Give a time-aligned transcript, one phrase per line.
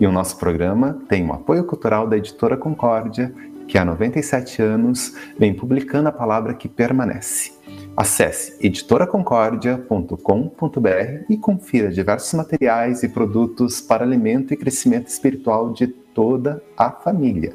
[0.00, 3.34] E o nosso programa tem o apoio cultural da editora Concórdia
[3.68, 7.52] que há 97 anos vem publicando a palavra que permanece.
[7.96, 16.62] Acesse editoraconcordia.com.br e confira diversos materiais e produtos para alimento e crescimento espiritual de toda
[16.76, 17.54] a família.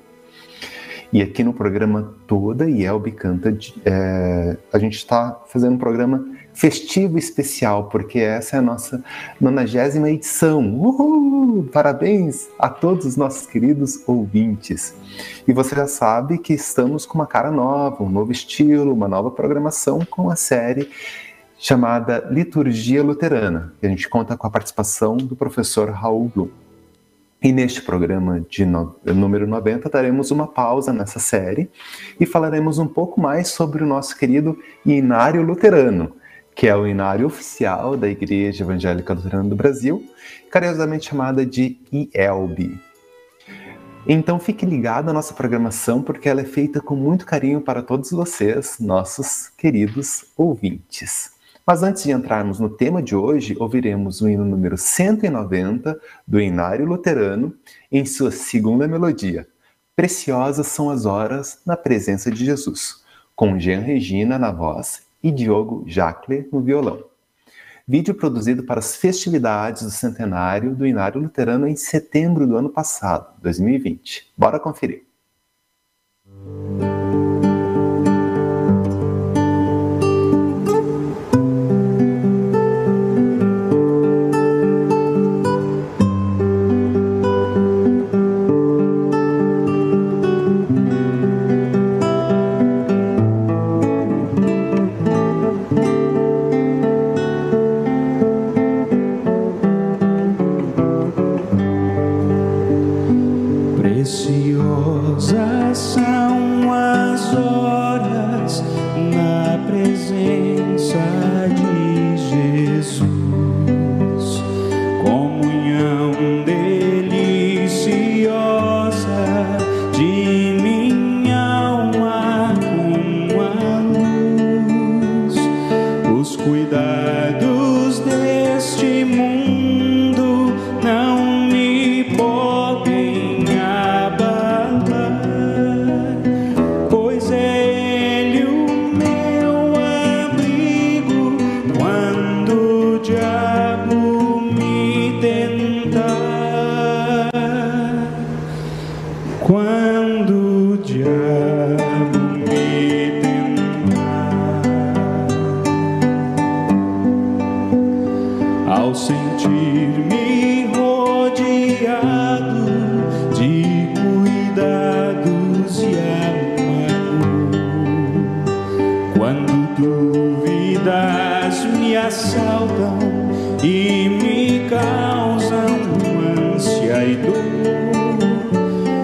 [1.12, 7.18] E aqui no programa Toda Yelbe Canta, é, a gente está fazendo um programa festivo
[7.18, 9.04] especial, porque essa é a nossa
[9.40, 10.62] 90 edição.
[10.76, 11.64] Uhul!
[11.72, 14.96] Parabéns a todos os nossos queridos ouvintes.
[15.48, 19.32] E você já sabe que estamos com uma cara nova, um novo estilo, uma nova
[19.32, 20.90] programação com a série
[21.58, 23.74] chamada Liturgia Luterana.
[23.82, 26.50] E a gente conta com a participação do professor Raul Blum.
[27.42, 31.70] E neste programa de no, número 90 daremos uma pausa nessa série
[32.18, 36.14] e falaremos um pouco mais sobre o nosso querido Inário Luterano,
[36.56, 40.04] que é o inário oficial da Igreja Evangélica Luterana do Brasil,
[40.52, 42.80] carinhosamente chamada de IELB.
[44.06, 48.12] Então fique ligado à nossa programação, porque ela é feita com muito carinho para todos
[48.12, 51.32] vocês, nossos queridos ouvintes.
[51.66, 55.98] Mas antes de entrarmos no tema de hoje, ouviremos o hino número 190
[56.28, 57.54] do Inário Luterano,
[57.90, 59.48] em sua segunda melodia.
[59.96, 63.02] Preciosas são as horas na presença de Jesus,
[63.34, 67.04] com Jean Regina na voz e Diogo Jacle no violão.
[67.88, 73.34] Vídeo produzido para as festividades do centenário do Inário Luterano em setembro do ano passado,
[73.42, 74.32] 2020.
[74.38, 75.04] Bora conferir.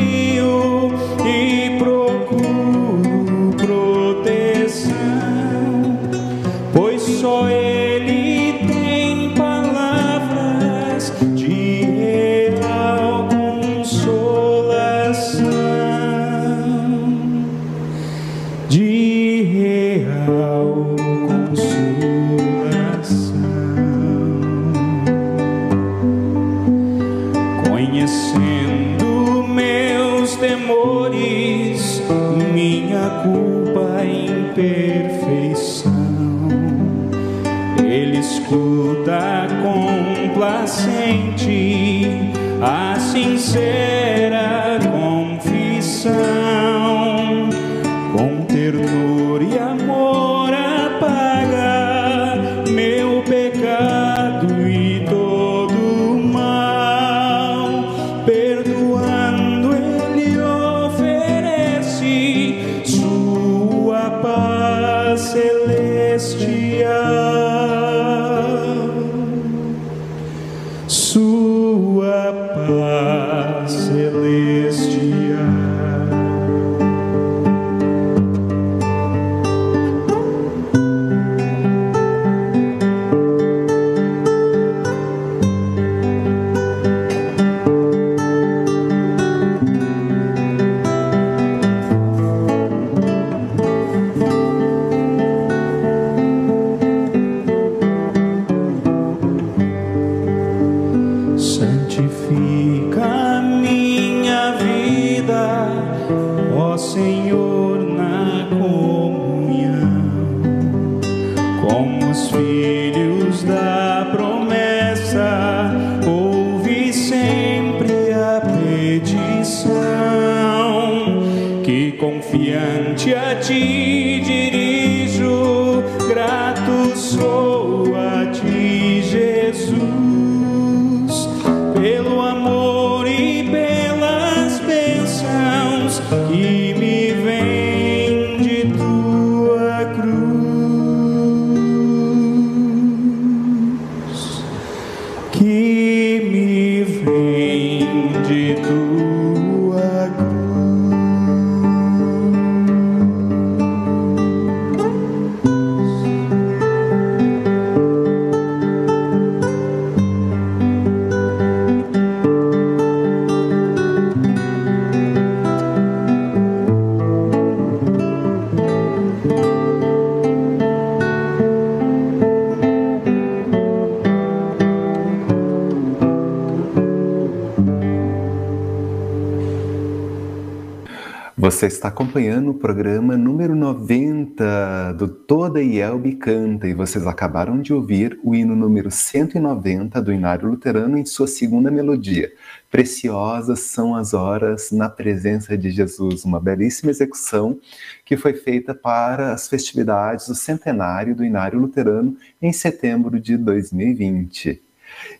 [181.65, 187.73] Você está acompanhando o programa número 90 do Toda Ielbe Canta e vocês acabaram de
[187.73, 192.31] ouvir o hino número 190 do Inário Luterano em sua segunda melodia.
[192.71, 197.59] Preciosas são as horas na presença de Jesus, uma belíssima execução
[198.05, 204.61] que foi feita para as festividades do centenário do Inário Luterano em setembro de 2020.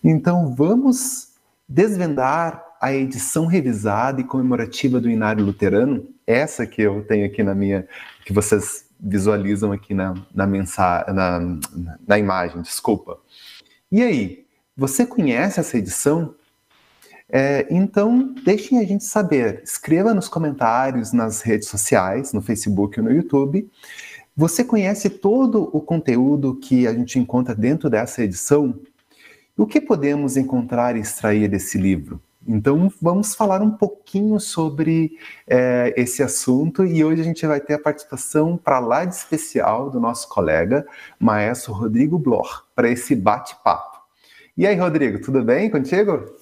[0.05, 1.29] Então vamos
[1.67, 7.55] desvendar a edição revisada e comemorativa do Inário Luterano, essa que eu tenho aqui na
[7.55, 7.87] minha,
[8.25, 11.41] que vocês visualizam aqui na, na, mensagem, na,
[12.07, 13.19] na imagem, desculpa.
[13.91, 14.45] E aí,
[14.77, 16.35] você conhece essa edição?
[17.29, 19.63] É, então, deixem a gente saber.
[19.63, 23.71] Escreva nos comentários, nas redes sociais, no Facebook e no YouTube.
[24.37, 28.79] Você conhece todo o conteúdo que a gente encontra dentro dessa edição?
[29.57, 32.21] O que podemos encontrar e extrair desse livro?
[32.47, 35.19] Então, vamos falar um pouquinho sobre
[35.49, 39.91] é, esse assunto e hoje a gente vai ter a participação para lá de especial
[39.91, 40.87] do nosso colega,
[41.19, 43.99] maestro Rodrigo Bloch, para esse bate-papo.
[44.57, 46.33] E aí, Rodrigo, tudo bem contigo?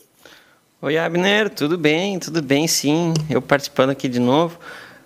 [0.80, 3.14] Oi, Abner, tudo bem, tudo bem, sim.
[3.30, 4.58] Eu participando aqui de novo.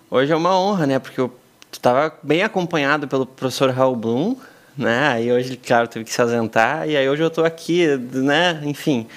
[0.09, 0.97] Hoje é uma honra, né?
[0.97, 1.31] Porque eu
[1.71, 4.35] estava bem acompanhado pelo professor Raul Blum,
[4.75, 5.09] né?
[5.09, 8.59] Aí hoje, claro, teve que se ausentar, e aí hoje eu estou aqui, né?
[8.63, 9.07] Enfim,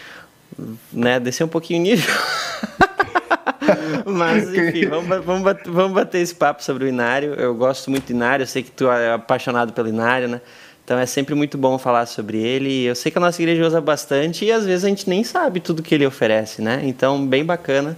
[0.93, 2.15] né, descer um pouquinho o nível.
[4.05, 7.35] Mas, enfim, vamos, vamos, bater, vamos bater esse papo sobre o Inário.
[7.35, 10.41] Eu gosto muito do Inário, eu sei que tu é apaixonado pelo Inário, né?
[10.85, 12.85] Então é sempre muito bom falar sobre ele.
[12.85, 15.61] Eu sei que a nossa igreja usa bastante e às vezes a gente nem sabe
[15.61, 16.81] tudo que ele oferece, né?
[16.83, 17.97] Então, bem bacana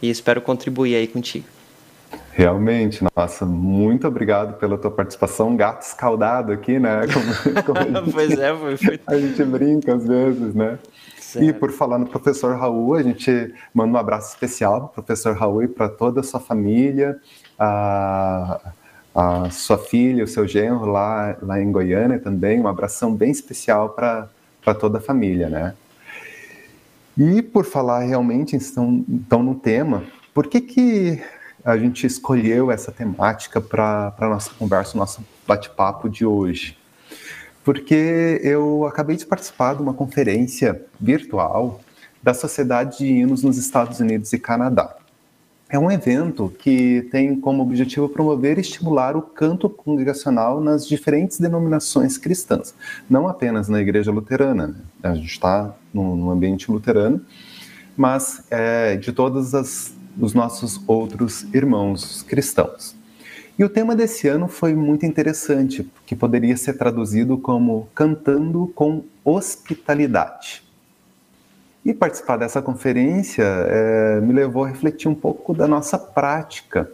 [0.00, 1.44] e espero contribuir aí contigo.
[2.32, 5.54] Realmente, nossa, muito obrigado pela tua participação.
[5.54, 7.02] Gato escaldado aqui, né?
[7.66, 9.00] Como, como pois é, foi, foi.
[9.06, 10.78] A gente brinca às vezes, né?
[11.30, 11.44] Certo.
[11.44, 15.36] E por falar no professor Raul, a gente manda um abraço especial para o professor
[15.36, 17.20] Raul e para toda a sua família,
[17.56, 18.72] a,
[19.14, 22.58] a sua filha, o seu genro lá, lá em Goiânia também.
[22.58, 24.28] Um abração bem especial para
[24.80, 25.74] toda a família, né?
[27.16, 30.02] E por falar realmente então, então no tema,
[30.34, 31.22] por que, que
[31.64, 36.79] a gente escolheu essa temática para a nossa conversa, nosso bate-papo de hoje?
[37.70, 41.80] Porque eu acabei de participar de uma conferência virtual
[42.20, 44.96] da Sociedade de Hinos nos Estados Unidos e Canadá.
[45.68, 51.38] É um evento que tem como objetivo promover e estimular o canto congregacional nas diferentes
[51.38, 52.74] denominações cristãs,
[53.08, 54.66] não apenas na Igreja Luterana.
[54.66, 54.74] Né?
[55.04, 57.24] A gente está no, ambiente luterano,
[57.96, 62.98] mas é, de todos as, os nossos outros irmãos cristãos.
[63.60, 69.04] E o tema desse ano foi muito interessante, que poderia ser traduzido como Cantando com
[69.22, 70.62] Hospitalidade.
[71.84, 76.90] E participar dessa conferência é, me levou a refletir um pouco da nossa prática,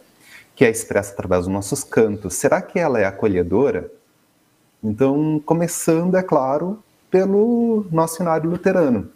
[0.57, 2.35] que é expressa através dos nossos cantos.
[2.35, 3.89] Será que ela é acolhedora?
[4.83, 9.09] Então, começando, é claro, pelo nosso cenário luterano.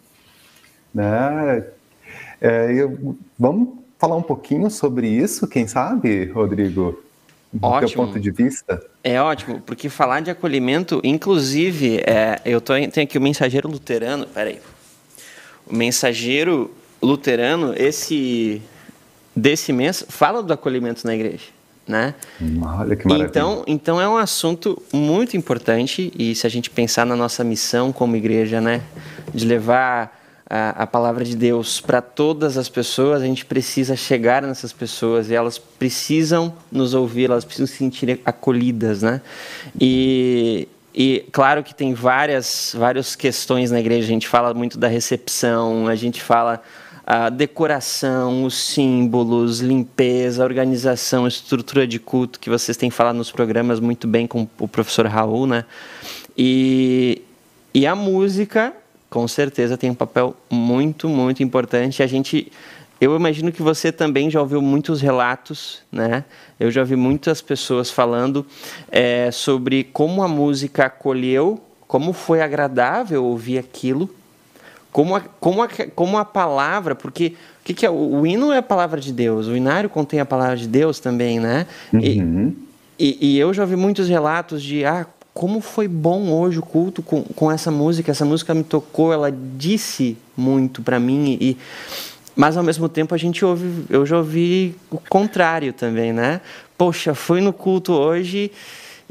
[0.95, 1.67] Né?
[2.39, 7.10] É, eu, vamos falar um pouquinho sobre isso, quem sabe, Rodrigo?
[7.51, 8.05] Do ótimo.
[8.05, 8.81] ponto de vista?
[9.03, 14.25] É ótimo, porque falar de acolhimento, inclusive, é, eu tô, tenho aqui o mensageiro luterano,
[14.27, 14.59] peraí,
[15.67, 18.61] o mensageiro luterano, esse
[19.35, 21.45] desse mês, fala do acolhimento na igreja,
[21.87, 22.13] né?
[22.61, 23.29] Olha que maravilha.
[23.29, 27.91] Então, então é um assunto muito importante e se a gente pensar na nossa missão
[27.91, 28.81] como igreja, né,
[29.33, 30.20] de levar
[30.53, 35.29] a, a palavra de Deus para todas as pessoas, a gente precisa chegar nessas pessoas
[35.29, 39.21] e elas precisam nos ouvir, elas precisam se sentir acolhidas, né?
[39.79, 44.89] E, e claro que tem várias, várias questões na igreja, a gente fala muito da
[44.89, 46.61] recepção, a gente fala
[47.07, 53.79] a decoração, os símbolos, limpeza, organização, estrutura de culto que vocês têm falado nos programas
[53.79, 55.63] muito bem com o professor Raul, né?
[56.37, 57.21] E,
[57.73, 58.73] e a música,
[59.11, 62.01] com certeza, tem um papel muito, muito importante.
[62.01, 62.51] A gente
[62.99, 66.23] eu imagino que você também já ouviu muitos relatos, né?
[66.59, 68.45] Eu já ouvi muitas pessoas falando
[68.91, 74.07] é, sobre como a música acolheu, como foi agradável ouvir aquilo,
[74.91, 78.51] como a, como a, como a palavra, porque o que, que é o, o hino
[78.51, 81.65] é a palavra de Deus, o inário contém a palavra de Deus também, né?
[81.91, 82.55] Uhum.
[82.99, 86.61] E, e, e, eu já ouvi muitos relatos de ah, como foi bom hoje o
[86.61, 91.57] culto com, com essa música, essa música me tocou, ela disse muito para mim e
[92.35, 96.39] mas ao mesmo tempo a gente ouve, eu já ouvi o contrário também, né?
[96.77, 98.51] Poxa, fui no culto hoje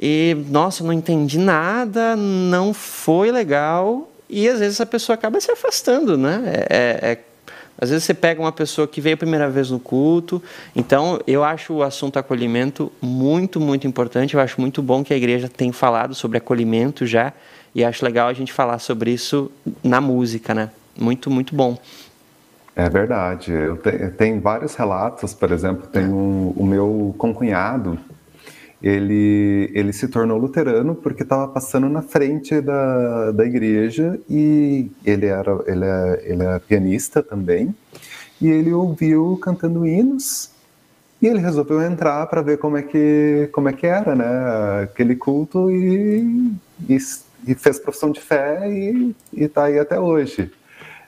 [0.00, 5.50] e nossa, não entendi nada, não foi legal e às vezes a pessoa acaba se
[5.50, 6.42] afastando, né?
[6.46, 7.18] É, é, é,
[7.80, 10.42] às vezes você pega uma pessoa que veio a primeira vez no culto,
[10.76, 14.34] então eu acho o assunto acolhimento muito, muito importante.
[14.34, 17.32] Eu acho muito bom que a igreja tem falado sobre acolhimento já
[17.74, 19.50] e acho legal a gente falar sobre isso
[19.82, 20.70] na música, né?
[20.98, 21.78] Muito, muito bom.
[22.76, 23.52] É verdade.
[23.52, 27.98] Eu te, tenho vários relatos, por exemplo, tem um, o meu concunhado,
[28.82, 35.26] ele, ele se tornou luterano porque estava passando na frente da, da igreja e ele
[35.26, 37.74] era ele é, ele é pianista também.
[38.40, 40.50] E ele ouviu cantando hinos
[41.20, 45.14] e ele resolveu entrar para ver como é que como é que era né aquele
[45.14, 46.50] culto e,
[46.88, 46.98] e,
[47.46, 50.50] e fez profissão de fé e está aí até hoje.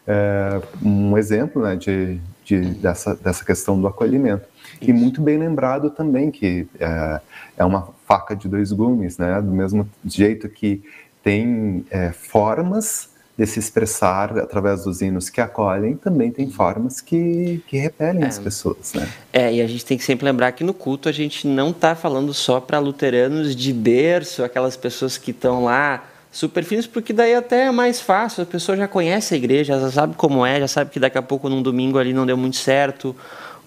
[0.07, 4.47] É, um exemplo né, de, de, dessa, dessa questão do acolhimento.
[4.81, 4.91] Isso.
[4.91, 7.21] E muito bem lembrado também que é,
[7.57, 9.41] é, uma faca de dois gumes, né?
[9.41, 10.83] do mesmo jeito que
[11.23, 17.63] tem é, formas de se expressar através dos hinos que acolhem, também tem formas que,
[17.67, 18.27] que repelem é.
[18.27, 19.09] as pessoas, né?
[19.33, 21.95] É, e a gente tem que sempre lembrar que no culto a gente não está
[21.95, 27.35] falando só para luteranos de berço, aquelas pessoas que estão lá super finos, porque daí
[27.35, 30.67] até é mais fácil, a pessoa já conhece a igreja, já sabe como é, já
[30.67, 33.15] sabe que daqui a pouco num domingo ali não deu muito certo,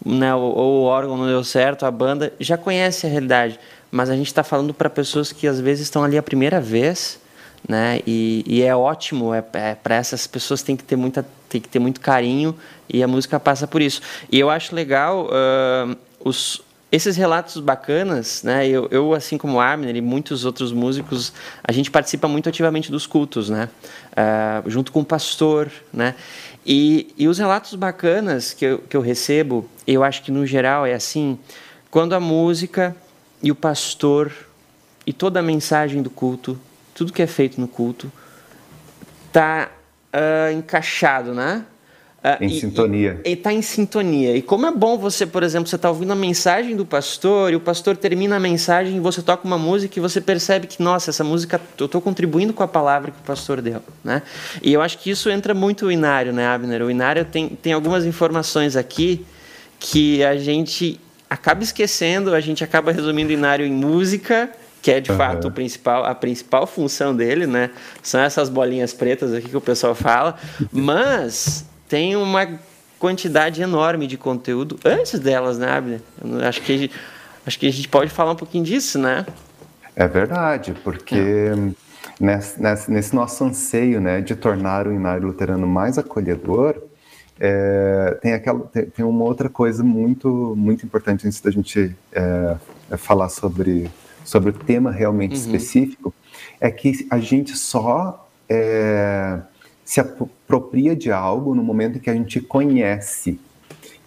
[0.03, 3.59] né, ou, ou o órgão não deu certo, a banda já conhece a realidade.
[3.91, 7.19] Mas a gente está falando para pessoas que às vezes estão ali a primeira vez,
[7.67, 8.01] né?
[8.05, 11.69] E, e é ótimo, é, é para essas pessoas tem que ter muita, tem que
[11.69, 12.55] ter muito carinho
[12.89, 14.01] e a música passa por isso.
[14.31, 16.61] E eu acho legal uh, os
[16.95, 18.65] esses relatos bacanas, né?
[18.65, 23.05] Eu, eu assim como Abner e muitos outros músicos, a gente participa muito ativamente dos
[23.05, 23.67] cultos, né?
[24.13, 26.15] Uh, junto com o pastor, né?
[26.65, 30.85] E, e os relatos bacanas que eu, que eu recebo, eu acho que no geral
[30.85, 31.37] é assim,
[31.91, 32.95] quando a música
[33.43, 34.31] e o pastor
[35.05, 36.57] e toda a mensagem do culto,
[36.93, 38.09] tudo que é feito no culto,
[39.33, 39.69] tá
[40.13, 41.65] uh, encaixado, né?
[42.25, 43.21] Uh, em e, sintonia.
[43.23, 44.35] E está em sintonia.
[44.35, 47.55] E como é bom você, por exemplo, você está ouvindo a mensagem do pastor e
[47.55, 51.11] o pastor termina a mensagem e você toca uma música e você percebe que, nossa,
[51.11, 53.79] essa música, eu estou contribuindo com a palavra que o pastor deu.
[54.03, 54.23] Né?
[54.63, 56.81] E eu acho que isso entra muito o Inário, né, Abner?
[56.81, 59.23] O Inário tem, tem algumas informações aqui
[59.79, 64.49] que a gente acaba esquecendo, a gente acaba resumindo o Inário em música
[64.81, 65.17] que é de uhum.
[65.17, 67.71] fato o principal, a principal função dele, né?
[68.03, 70.35] São essas bolinhas pretas aqui que o pessoal fala,
[70.71, 72.47] mas tem uma
[72.99, 76.01] quantidade enorme de conteúdo antes delas, né, Abner?
[76.47, 76.89] Acho que,
[77.45, 79.25] acho que a gente pode falar um pouquinho disso, né?
[79.95, 81.71] É verdade, porque é.
[82.19, 82.61] nesse,
[82.91, 86.81] nesse, nosso anseio né, de tornar o Inário Luterano mais acolhedor,
[87.39, 92.55] é, tem, aquela, tem, tem, uma outra coisa muito, muito importante antes da gente é,
[92.97, 93.89] falar sobre,
[94.23, 95.41] sobre o tema realmente uhum.
[95.41, 96.13] específico,
[96.59, 99.39] é que a gente só é,
[99.85, 103.39] se apropria de algo no momento em que a gente conhece.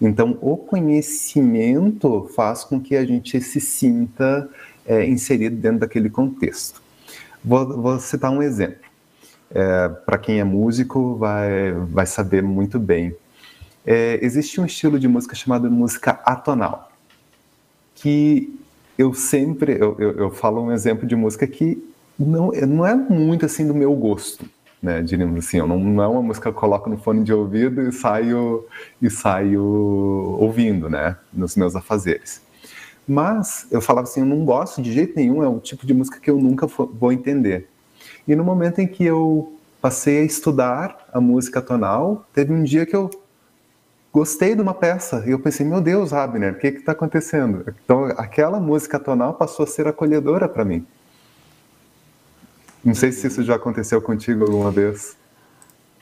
[0.00, 4.48] Então, o conhecimento faz com que a gente se sinta
[4.84, 6.82] é, inserido dentro daquele contexto.
[7.44, 8.88] Vou, vou citar um exemplo.
[9.50, 13.14] É, Para quem é músico, vai, vai saber muito bem.
[13.86, 16.90] É, existe um estilo de música chamado música atonal,
[17.94, 18.52] que
[18.98, 21.82] eu sempre eu, eu, eu falo um exemplo de música que
[22.18, 24.44] não, não é muito assim do meu gosto
[24.82, 25.02] né?
[25.02, 27.92] Diríamos assim, não, não, é uma música que eu coloco no fone de ouvido e
[27.92, 28.66] saio
[29.00, 29.62] e saio
[30.38, 31.16] ouvindo, né?
[31.32, 32.40] Nos meus afazeres.
[33.06, 36.20] Mas eu falava assim, eu não gosto de jeito nenhum, é o tipo de música
[36.20, 37.68] que eu nunca vou entender.
[38.26, 42.84] E no momento em que eu passei a estudar a música tonal, teve um dia
[42.84, 43.10] que eu
[44.12, 47.64] gostei de uma peça e eu pensei, meu Deus, Abner, o que está acontecendo?
[47.84, 50.86] Então aquela música tonal passou a ser acolhedora para mim.
[52.84, 55.16] Não sei se isso já aconteceu contigo alguma vez.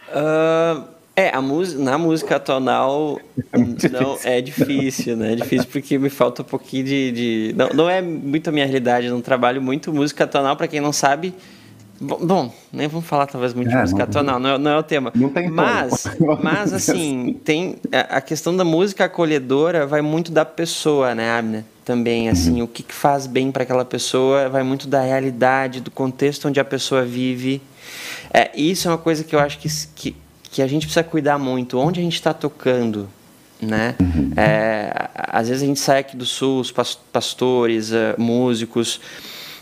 [0.08, 3.18] Uh, É, a na música tonal
[3.50, 5.32] é não é difícil, né?
[5.32, 7.12] É difícil porque me falta um pouquinho de.
[7.12, 7.54] de...
[7.56, 10.78] Não, não é muito a minha realidade, eu não trabalho muito música tonal, para quem
[10.78, 11.32] não sabe.
[11.98, 14.78] Bom, nem vamos falar talvez muito é, de música não, tonal, não é, não é
[14.78, 15.10] o tema.
[15.14, 16.04] Não tem mas,
[16.42, 21.64] mas assim, tem a questão da música acolhedora vai muito da pessoa, né, Abner?
[21.86, 22.64] Também, assim, uhum.
[22.64, 26.64] o que, faz bem para aquela pessoa vai muito da realidade, do contexto onde a
[26.64, 27.62] pessoa vive.
[28.30, 30.14] É, isso é uma coisa que eu acho que, que
[30.56, 33.10] que a gente precisa cuidar muito, onde a gente está tocando,
[33.60, 33.94] né?
[34.00, 34.32] Uhum.
[34.34, 38.98] É, às vezes a gente sai aqui do sul, os pastores, uh, músicos,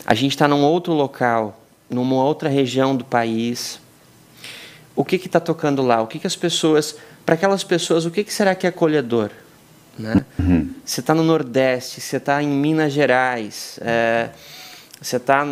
[0.05, 3.77] a gente está num outro local, numa outra região do país.
[4.95, 6.01] O que está tocando lá?
[6.01, 9.31] O que, que as pessoas, para aquelas pessoas, o que, que será que é acolhedor?
[9.97, 10.25] Né?
[10.37, 10.73] Uhum.
[10.83, 14.29] Você está no Nordeste, você está em Minas Gerais, é,
[15.01, 15.45] você está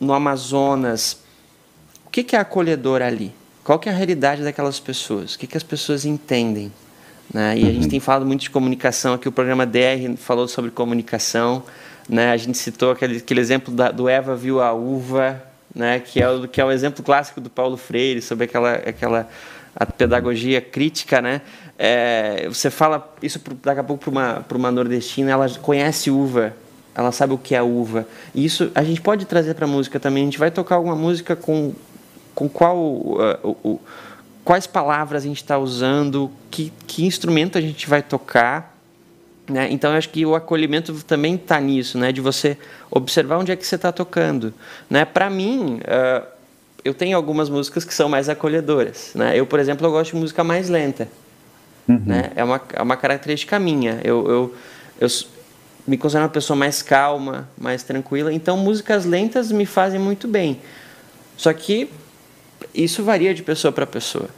[0.00, 1.18] no Amazonas.
[2.06, 3.34] O que, que é acolhedor ali?
[3.64, 6.72] qual que é a realidade daquelas pessoas, o que, que as pessoas entendem.
[7.32, 7.58] Né?
[7.58, 7.88] E a gente uhum.
[7.88, 11.62] tem falado muito de comunicação aqui, o programa DR falou sobre comunicação,
[12.08, 12.30] né?
[12.30, 15.42] a gente citou aquele, aquele exemplo da, do Eva viu a uva,
[15.74, 16.00] né?
[16.00, 19.28] que, é o, que é o exemplo clássico do Paulo Freire, sobre aquela, aquela
[19.74, 21.40] a pedagogia crítica, né?
[21.78, 26.54] É, você fala isso daqui a pouco para uma, uma nordestina, ela conhece uva,
[26.94, 28.06] ela sabe o que é uva.
[28.34, 30.22] E isso a gente pode trazer para música também.
[30.22, 31.74] A gente vai tocar alguma música com
[32.34, 33.80] com qual, uh, o,
[34.44, 38.76] quais palavras a gente está usando, que, que instrumento a gente vai tocar.
[39.48, 39.68] Né?
[39.70, 42.12] Então, eu acho que o acolhimento também está nisso, né?
[42.12, 42.56] de você
[42.90, 44.54] observar onde é que você está tocando.
[44.88, 45.04] Né?
[45.04, 46.26] Para mim, uh,
[46.84, 49.12] eu tenho algumas músicas que são mais acolhedoras.
[49.14, 49.38] Né?
[49.38, 51.08] Eu, por exemplo, eu gosto de música mais lenta.
[51.88, 52.02] Uhum.
[52.06, 52.30] Né?
[52.36, 54.00] É, uma, é uma característica minha.
[54.04, 54.54] Eu, eu,
[55.00, 55.08] eu
[55.86, 58.32] me considero uma pessoa mais calma, mais tranquila.
[58.32, 60.60] Então, músicas lentas me fazem muito bem.
[61.36, 61.90] Só que
[62.74, 64.28] isso varia de pessoa para pessoa,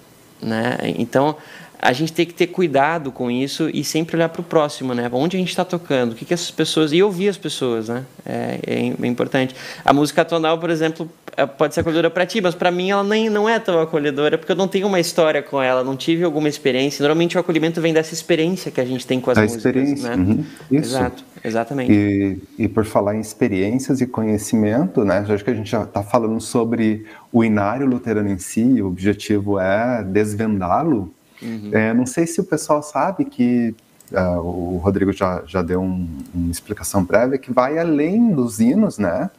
[0.40, 0.78] né?
[0.98, 1.37] Então
[1.85, 5.07] a gente tem que ter cuidado com isso e sempre olhar para o próximo, né?
[5.12, 8.05] Onde a gente está tocando, o que, que essas pessoas e ouvir as pessoas, né?
[8.25, 9.55] É, é, é importante.
[9.85, 13.05] A música tonal, por exemplo, é, pode ser acolhedora para ti, mas para mim ela
[13.05, 16.25] nem não é tão acolhedora porque eu não tenho uma história com ela, não tive
[16.25, 17.03] alguma experiência.
[17.03, 20.16] Normalmente o acolhimento vem dessa experiência que a gente tem com as a músicas, experiência,
[20.16, 20.25] né?
[20.25, 20.44] Uhum.
[20.70, 20.88] Isso.
[20.88, 21.92] Exato, exatamente.
[21.92, 25.23] E, e por falar em experiências e conhecimento, né?
[25.29, 28.81] Acho que a gente já está falando sobre o inário luterano em si.
[28.81, 31.12] O objetivo é desvendá-lo
[31.44, 31.70] Uhum.
[31.72, 33.74] É, não sei se o pessoal sabe que
[34.12, 38.98] uh, o Rodrigo já, já deu um, uma explicação prévia que vai além dos hinos,
[38.98, 39.30] né,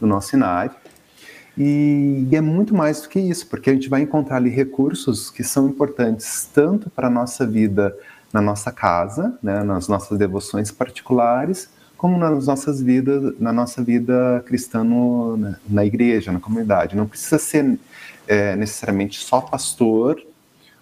[0.00, 0.70] do nosso INARE,
[1.56, 5.28] e, e é muito mais do que isso, porque a gente vai encontrar ali recursos
[5.28, 7.96] que são importantes tanto para a nossa vida
[8.32, 14.42] na nossa casa, né, nas nossas devoções particulares, como nas nossas vidas, na nossa vida
[14.46, 16.94] cristã no, na, na, igreja, na comunidade.
[16.94, 17.78] Não precisa ser
[18.28, 20.22] é, necessariamente só pastor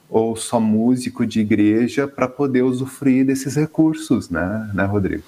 [0.08, 5.22] ou só músico de igreja para poder usufruir desses recursos, né, né Rodrigo?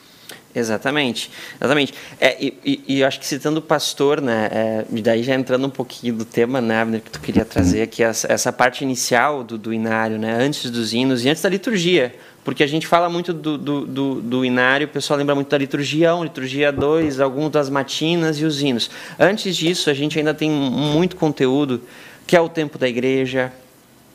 [0.54, 1.94] Exatamente, exatamente.
[2.20, 5.70] É, e, e, eu acho que citando o pastor, né, é, daí já entrando um
[5.70, 9.58] pouquinho do tema, né, Abner, que tu queria trazer aqui, essa, essa parte inicial do,
[9.58, 12.14] do inário, né, antes dos hinos e antes da liturgia,
[12.44, 15.58] porque a gente fala muito do, do, do, do inário, o pessoal lembra muito da
[15.58, 18.90] liturgia 1, liturgia 2, alguns das matinas e os hinos.
[19.18, 21.82] Antes disso, a gente ainda tem muito conteúdo,
[22.26, 23.52] que é o tempo da igreja,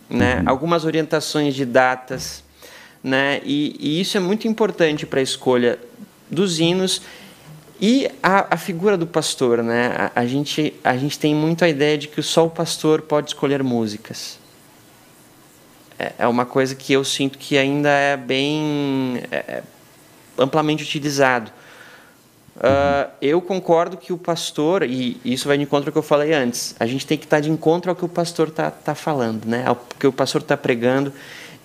[0.09, 0.37] né?
[0.37, 0.43] Uhum.
[0.45, 2.43] algumas orientações de datas,
[3.03, 3.41] né?
[3.43, 5.79] E, e isso é muito importante para a escolha
[6.29, 7.01] dos hinos
[7.79, 10.11] e a, a, figura do pastor, né?
[10.15, 13.31] A, a, gente, a gente tem muito a ideia de que só o pastor pode
[13.31, 14.39] escolher músicas.
[15.99, 19.63] É, é uma coisa que eu sinto que ainda é bem é, é
[20.37, 21.51] amplamente utilizado.
[22.55, 26.33] Uh, eu concordo que o pastor, e isso vai de encontro ao que eu falei
[26.33, 29.45] antes, a gente tem que estar de encontro ao que o pastor está tá falando,
[29.45, 29.63] né?
[29.65, 31.11] ao que o pastor está pregando.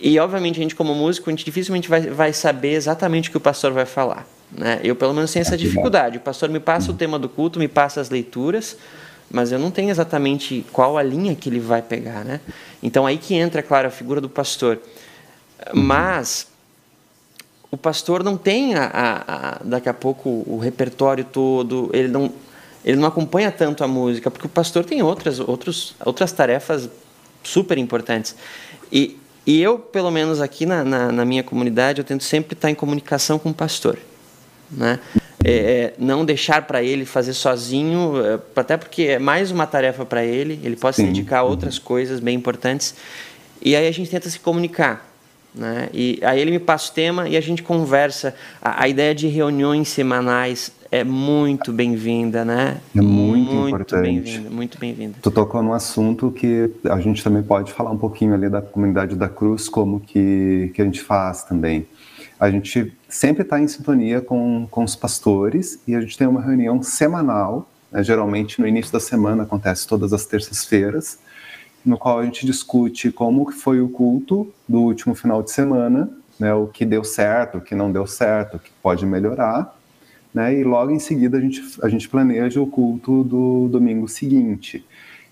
[0.01, 3.37] E, obviamente, a gente, como músico, a gente dificilmente vai, vai saber exatamente o que
[3.37, 4.27] o pastor vai falar.
[4.51, 4.81] Né?
[4.83, 6.19] Eu, pelo menos, tenho essa dificuldade.
[6.19, 8.77] O pastor me passa o tema do culto, me passa as leituras,
[9.31, 12.25] mas eu não tenho exatamente qual a linha que ele vai pegar.
[12.25, 12.41] Né?
[12.83, 14.79] Então, aí que entra, claro, a figura do pastor.
[15.75, 16.47] Mas
[17.71, 22.33] o pastor não tem a, a, a, daqui a pouco o repertório todo, ele não,
[22.85, 26.89] ele não acompanha tanto a música, porque o pastor tem outras, outros, outras tarefas
[27.43, 28.35] super importantes.
[28.91, 32.71] E, e eu, pelo menos aqui na, na, na minha comunidade, eu tento sempre estar
[32.71, 33.99] em comunicação com o pastor.
[34.71, 34.99] Né?
[35.45, 40.07] É, é não deixar para ele fazer sozinho, é, até porque é mais uma tarefa
[40.07, 42.95] para ele, ele pode se dedicar a outras coisas bem importantes.
[43.61, 45.08] E aí a gente tenta se comunicar
[45.59, 45.89] Né?
[45.93, 48.35] E aí ele me passa o tema e a gente conversa.
[48.63, 52.79] A, a ideia de reuniões semanais é muito bem-vinda, né?
[52.97, 54.03] É muito, muito importante.
[54.03, 55.15] Bem-vinda, muito bem-vinda.
[55.21, 59.17] Tu tocou num assunto que a gente também pode falar um pouquinho ali da comunidade
[59.17, 61.87] da Cruz, como que, que a gente faz também.
[62.39, 66.41] A gente sempre está em sintonia com, com os pastores e a gente tem uma
[66.41, 68.03] reunião semanal, né?
[68.03, 71.19] geralmente no início da semana, acontece todas as terças-feiras,
[71.85, 76.53] no qual a gente discute como foi o culto do último final de semana, né,
[76.55, 79.77] o que deu certo, o que não deu certo, o que pode melhorar,
[80.33, 84.85] né, e logo em seguida a gente, a gente planeja o culto do domingo seguinte.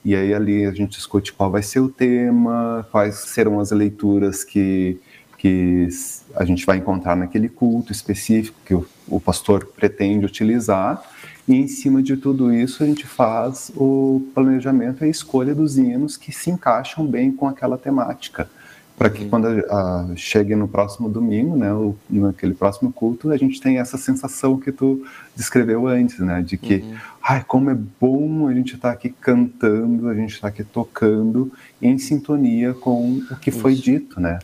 [0.05, 4.45] E aí ali a gente discute qual vai ser o tema, quais serão as leituras
[4.45, 5.01] que,
[5.37, 5.89] que
[6.35, 11.03] a gente vai encontrar naquele culto específico que o, o pastor pretende utilizar,
[11.49, 15.79] e em cima de tudo isso, a gente faz o planejamento e a escolha dos
[15.79, 18.49] hinos que se encaixam bem com aquela temática.
[18.97, 19.29] Para que uhum.
[19.29, 23.81] quando a, a, chegue no próximo domingo, né, o, naquele próximo culto, a gente tenha
[23.83, 25.05] essa sensação que tu
[25.35, 26.95] descreveu antes, né, de que, uhum.
[27.23, 30.65] ai, como é bom a gente estar tá aqui cantando, a gente estar tá aqui
[30.65, 33.59] tocando em sintonia com o que isso.
[33.59, 34.39] foi dito, né.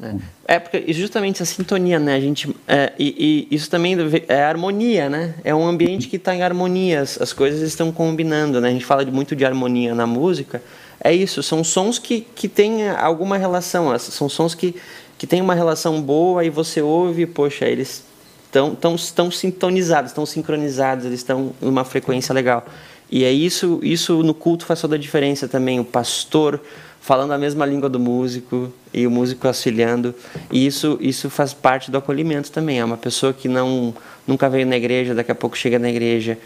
[0.46, 0.56] É.
[0.56, 0.58] é.
[0.58, 3.96] porque justamente a sintonia, né, a gente, é, e, e, isso também
[4.28, 8.60] é harmonia, né, é um ambiente que está em harmonia, as, as coisas estão combinando,
[8.60, 10.62] né, a gente fala muito de harmonia na música,
[11.04, 14.74] é isso, são sons que, que têm alguma relação, são sons que,
[15.18, 18.04] que têm uma relação boa e você ouve, poxa, eles
[18.46, 22.64] estão tão, tão sintonizados, estão sincronizados, eles estão em uma frequência legal.
[23.10, 26.60] E é isso, isso no culto faz toda a diferença também, o pastor
[27.00, 30.14] falando a mesma língua do músico e o músico auxiliando,
[30.52, 33.92] e isso, isso faz parte do acolhimento também, é uma pessoa que não
[34.24, 36.38] nunca veio na igreja, daqui a pouco chega na igreja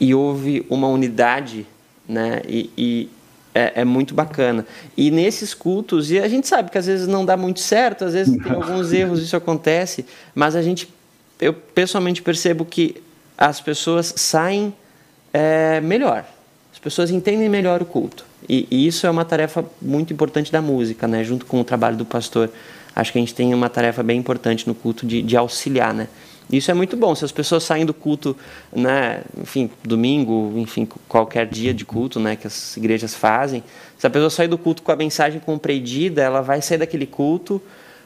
[0.00, 1.66] e ouve uma unidade,
[2.08, 3.08] né, e, e
[3.54, 4.66] é, é, muito bacana.
[4.96, 8.12] E nesses cultos, e a gente sabe que às vezes não dá muito certo, às
[8.12, 10.88] vezes tem alguns erros, isso acontece, mas a gente,
[11.40, 13.02] eu pessoalmente percebo que
[13.36, 14.74] as pessoas saem
[15.32, 16.24] é, melhor,
[16.72, 18.24] as pessoas entendem melhor o culto.
[18.48, 21.22] E, e, isso é uma tarefa muito importante da música, né?
[21.22, 22.50] junto com o trabalho do pastor.
[22.94, 26.08] Acho que a gente tem uma tarefa bem importante no culto de, de auxiliar, né?
[26.50, 27.14] Isso é muito bom.
[27.14, 28.36] Se as pessoas saem do culto,
[28.72, 33.62] né, enfim, domingo, enfim, qualquer dia de culto, né, que as igrejas fazem,
[33.96, 37.56] se a pessoa sair do culto com a mensagem compreendida, ela vai sair daquele culto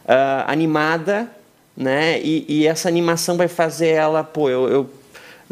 [0.05, 1.31] uh, animada,
[1.77, 4.91] né, e, e, essa animação vai fazer ela, pô, eu, eu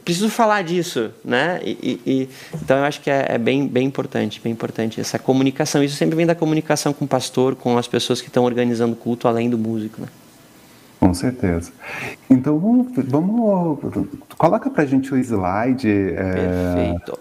[0.04, 1.60] preciso falar disso, né?
[1.64, 5.82] E, e, então eu acho que é, é, bem, bem importante, bem importante essa comunicação.
[5.82, 8.96] Isso sempre vem da comunicação com o pastor, com as pessoas que estão organizando o
[8.96, 10.06] culto, além do músico, né?
[11.02, 11.72] Com certeza.
[12.30, 13.78] Então vamos, vamos
[14.38, 15.90] coloca para a gente o slide.
[15.90, 17.18] É, Perfeito.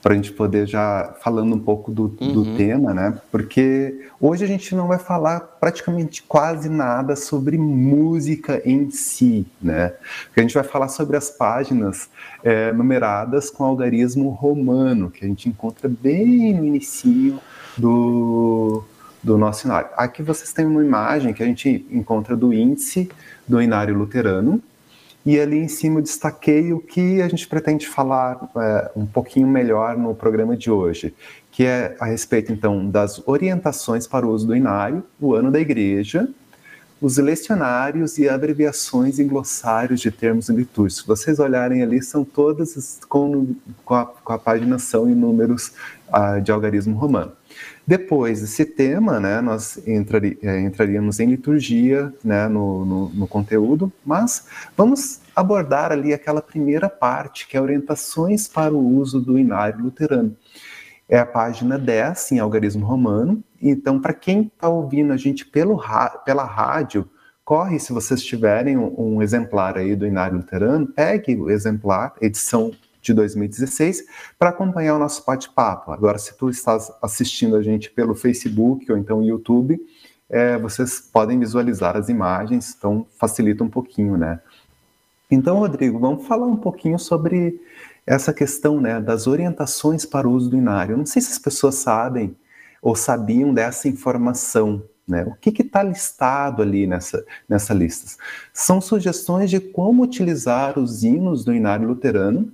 [0.00, 2.32] Para a gente poder já falando um pouco do, uhum.
[2.32, 3.20] do tema, né?
[3.32, 9.94] Porque hoje a gente não vai falar praticamente quase nada sobre música em si, né?
[10.26, 12.08] Porque a gente vai falar sobre as páginas
[12.44, 17.40] é, numeradas com algarismo romano, que a gente encontra bem no início
[17.76, 18.84] do,
[19.26, 19.90] do nosso inário.
[19.96, 23.10] Aqui vocês têm uma imagem que a gente encontra do índice
[23.46, 24.62] do inário luterano,
[25.24, 29.48] e ali em cima eu destaquei o que a gente pretende falar é, um pouquinho
[29.48, 31.12] melhor no programa de hoje,
[31.50, 35.58] que é a respeito então das orientações para o uso do inário, o ano da
[35.58, 36.28] igreja,
[37.02, 41.02] os lecionários e abreviações e glossários de termos litúrgicos.
[41.02, 45.72] Se vocês olharem ali, são todas com, com, a, com a paginação e números
[46.08, 47.32] uh, de algarismo romano.
[47.86, 54.48] Depois desse tema, né, nós é, entraríamos em liturgia né, no, no, no, conteúdo, mas
[54.76, 60.36] vamos abordar ali aquela primeira parte, que é orientações para o uso do inário luterano.
[61.08, 63.40] É a página 10 em algarismo romano.
[63.62, 65.80] Então, para quem está ouvindo a gente pelo,
[66.24, 67.08] pela rádio,
[67.44, 72.72] corre, se vocês tiverem um, um exemplar aí do inário luterano, pegue o exemplar, edição
[73.06, 74.04] de 2016
[74.38, 75.92] para acompanhar o nosso bate-papo.
[75.92, 79.80] Agora, se tu estás assistindo a gente pelo Facebook ou então YouTube,
[80.28, 84.40] é, vocês podem visualizar as imagens, então facilita um pouquinho, né?
[85.30, 87.60] Então, Rodrigo, vamos falar um pouquinho sobre
[88.06, 90.96] essa questão né, das orientações para o uso do inário.
[90.96, 92.36] Não sei se as pessoas sabem
[92.80, 94.84] ou sabiam dessa informação.
[95.06, 95.24] Né?
[95.24, 98.22] O que está listado ali nessa, nessa lista?
[98.52, 102.52] São sugestões de como utilizar os hinos do inário luterano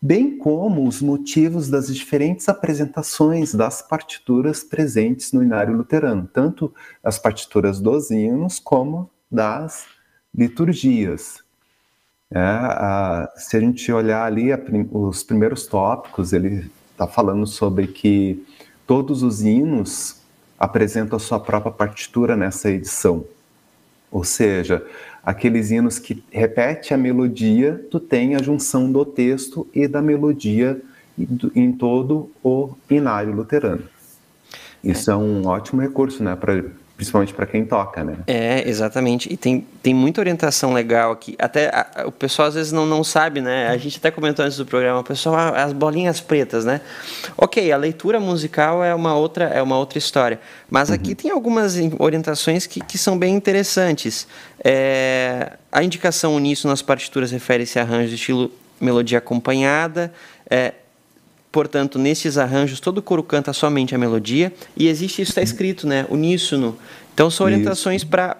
[0.00, 7.18] bem como os motivos das diferentes apresentações das partituras presentes no inário luterano, tanto as
[7.18, 9.86] partituras dos hinos como das
[10.34, 11.42] liturgias.
[12.30, 14.50] É, a, se a gente olhar ali
[14.92, 18.46] os primeiros tópicos, ele está falando sobre que
[18.86, 20.20] todos os hinos
[20.58, 23.24] apresentam a sua própria partitura nessa edição.
[24.10, 24.84] Ou seja,
[25.28, 30.80] aqueles hinos que repete a melodia, tu tem a junção do texto e da melodia
[31.54, 33.82] em todo o inário luterano.
[34.82, 36.34] Isso é, é um ótimo recurso, né,
[36.98, 38.16] principalmente para quem toca, né?
[38.26, 39.32] É, exatamente.
[39.32, 41.36] E tem, tem muita orientação legal aqui.
[41.38, 43.68] Até a, o pessoal às vezes não, não sabe, né?
[43.68, 46.80] A gente até comentou antes do programa, o pessoal, ah, as bolinhas pretas, né?
[47.36, 50.40] Ok, a leitura musical é uma outra, é uma outra história.
[50.68, 51.14] Mas aqui uhum.
[51.14, 54.26] tem algumas orientações que, que são bem interessantes.
[54.64, 60.12] É, a indicação nisso nas partituras refere-se a arranjos de estilo melodia acompanhada.
[60.50, 60.72] É,
[61.58, 66.06] Portanto, nesses arranjos, todo coro canta somente a melodia e existe isso está escrito, né?
[66.08, 66.78] Uníssono.
[67.12, 68.36] Então são orientações para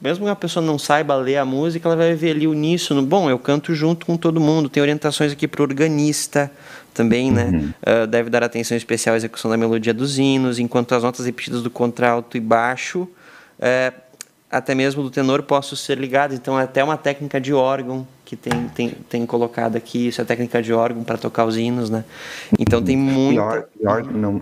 [0.00, 3.02] mesmo que a pessoa não saiba ler a música, ela vai ver ali uníssono.
[3.02, 4.68] Bom, eu canto junto com todo mundo.
[4.68, 6.48] Tem orientações aqui para o organista
[6.94, 7.46] também, né?
[7.46, 8.04] Uhum.
[8.04, 11.60] Uh, deve dar atenção especial à execução da melodia dos hinos, enquanto as notas repetidas
[11.60, 14.00] do contralto e baixo, uh,
[14.48, 16.38] até mesmo do tenor, possam ser ligadas.
[16.38, 20.24] Então, é até uma técnica de órgão que tem, tem, tem colocado aqui, isso é
[20.24, 22.02] técnica de órgão para tocar os hinos, né?
[22.58, 23.38] Então tem muito.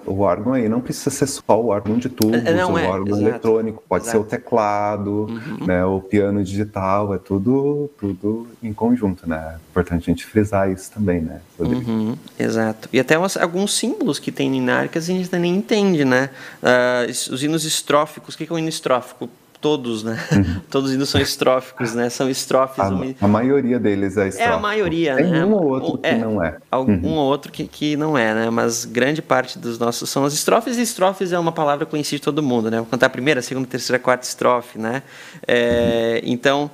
[0.07, 2.87] o órgão aí não precisa ser só o órgão de tubos, é, não, o é,
[2.87, 4.19] órgão exato, eletrônico, pode exato.
[4.19, 5.67] ser o teclado, uhum.
[5.67, 9.55] né, o piano digital, é tudo, tudo em conjunto, né?
[9.55, 11.41] É importante a gente frisar isso também, né?
[11.59, 12.89] Uhum, exato.
[12.93, 16.31] E até umas, alguns símbolos que tem Inar que a gente nem entende, né?
[16.63, 19.29] Uh, os hinos estróficos, o que é um hino estrófico?
[19.61, 20.19] Todos, né?
[20.33, 20.61] Uhum.
[20.71, 22.09] Todos os hinos são estróficos, né?
[22.09, 22.79] São estrofes.
[22.79, 24.55] A, a maioria deles é estrófico.
[24.55, 25.45] É a maioria, Tem né?
[25.45, 26.57] um ou outro que é, não é.
[26.71, 27.17] Algum uhum.
[27.17, 28.51] ou outro que, que não é, né?
[28.51, 30.79] Mas grande parte dos nossos são as estrofes.
[30.79, 32.79] E estrofes é uma palavra conhecida de todo mundo, né?
[32.79, 35.03] Vou cantar a primeira, a segunda, a terceira, a quarta estrofe, né?
[35.47, 36.33] É, uhum.
[36.33, 36.71] Então...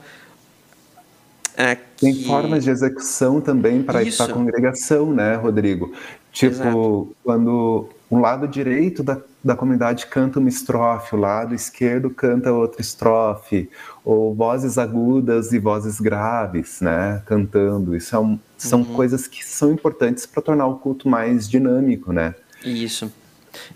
[1.57, 1.83] Aqui...
[1.99, 5.91] Tem formas de execução também para a congregação, né, Rodrigo?
[6.31, 7.17] Tipo, Exato.
[7.25, 12.81] quando um lado direito da, da comunidade canta uma estrofe, o lado esquerdo canta outra
[12.81, 13.69] estrofe,
[14.05, 17.97] ou vozes agudas e vozes graves, né, cantando.
[17.97, 18.95] Isso é um, são uhum.
[18.95, 22.35] coisas que são importantes para tornar o culto mais dinâmico, né?
[22.65, 23.13] Isso.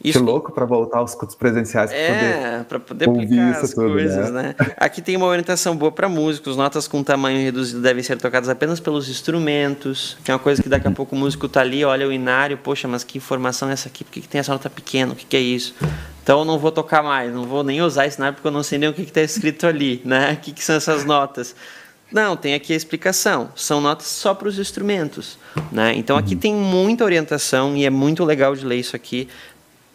[0.03, 3.93] Isso que louco para voltar aos cultos presenciais é, para poder, poder aplicar as tudo,
[3.93, 4.55] coisas, né?
[4.59, 4.75] né?
[4.77, 8.81] Aqui tem uma orientação boa para músicos, notas com tamanho reduzido devem ser tocadas apenas
[8.81, 12.07] pelos instrumentos, que é uma coisa que daqui a pouco o músico tá ali, olha
[12.07, 14.05] o inário, poxa, mas que informação é essa aqui?
[14.05, 15.13] Por que, que tem essa nota pequena?
[15.13, 15.75] O que, que é isso?
[16.23, 18.63] Então eu não vou tocar mais, não vou nem usar esse inário porque eu não
[18.63, 20.35] sei nem o que está escrito ali, né?
[20.35, 21.55] O que, que são essas notas?
[22.13, 23.51] Não, tem aqui a explicação.
[23.55, 25.39] São notas só para os instrumentos.
[25.71, 25.95] Né?
[25.97, 26.41] Então aqui uhum.
[26.41, 29.29] tem muita orientação e é muito legal de ler isso aqui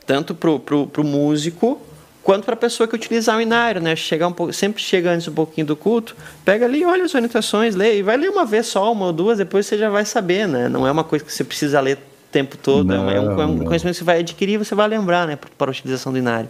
[0.06, 1.82] tanto para o músico
[2.26, 3.96] quanto para a pessoa que utilizar o inário, né?
[3.96, 7.76] Chegar um pouco, sempre chega antes um pouquinho do culto, pega ali, olha as orientações,
[7.76, 10.48] lê, e vai ler uma vez só, uma ou duas, depois você já vai saber,
[10.48, 10.68] né?
[10.68, 13.46] Não é uma coisa que você precisa ler o tempo todo, não, é, um, é
[13.46, 15.38] um conhecimento que você vai adquirir e você vai lembrar, né?
[15.56, 16.50] Para a utilização do inário.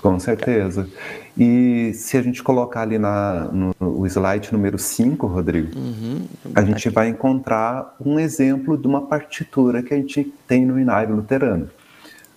[0.00, 0.88] Com certeza.
[1.36, 6.88] E se a gente colocar ali na, no, slide número 5, Rodrigo, uhum, a gente
[6.88, 6.94] aqui.
[6.94, 11.68] vai encontrar um exemplo de uma partitura que a gente tem no inário luterano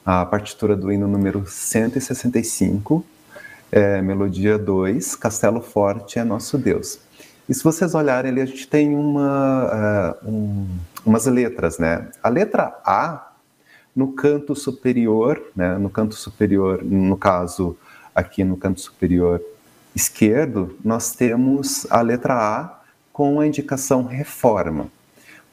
[0.08, 3.06] a partitura do hino número 165,
[3.70, 6.98] é, melodia 2, Castelo Forte é Nosso Deus.
[7.50, 10.68] E se vocês olharem ali, a gente tem uma, uh, um,
[11.06, 12.08] umas letras, né?
[12.24, 13.34] A letra A,
[13.94, 15.78] no canto superior, né?
[15.78, 17.78] No canto superior, no caso,
[18.16, 19.42] aqui no canto superior
[19.94, 22.80] esquerdo, nós temos a letra A
[23.12, 24.90] com a indicação reforma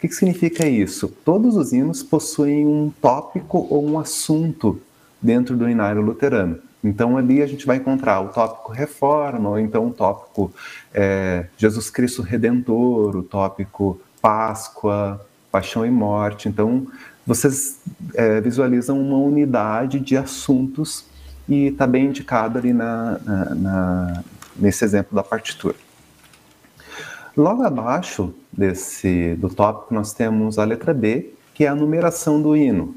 [0.05, 1.09] que, que significa isso?
[1.25, 4.81] Todos os hinos possuem um tópico ou um assunto
[5.21, 6.59] dentro do inário luterano.
[6.83, 10.53] Então ali a gente vai encontrar o tópico reforma, ou então o tópico
[10.93, 16.49] é, Jesus Cristo Redentor, o tópico Páscoa, Paixão e Morte.
[16.49, 16.87] Então
[17.27, 17.81] vocês
[18.13, 21.07] é, visualizam uma unidade de assuntos
[21.49, 25.77] e está bem indicado ali na, na, na, nesse exemplo da partitura.
[27.37, 32.57] Logo abaixo desse do tópico nós temos a letra B, que é a numeração do
[32.57, 32.95] hino.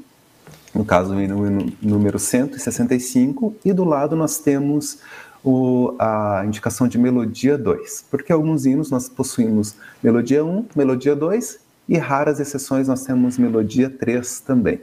[0.72, 5.00] No caso, o hino, o hino número 165, e do lado nós temos
[5.42, 11.58] o, a indicação de melodia 2, porque alguns hinos nós possuímos melodia 1, melodia 2
[11.88, 14.80] e raras exceções nós temos melodia 3 também.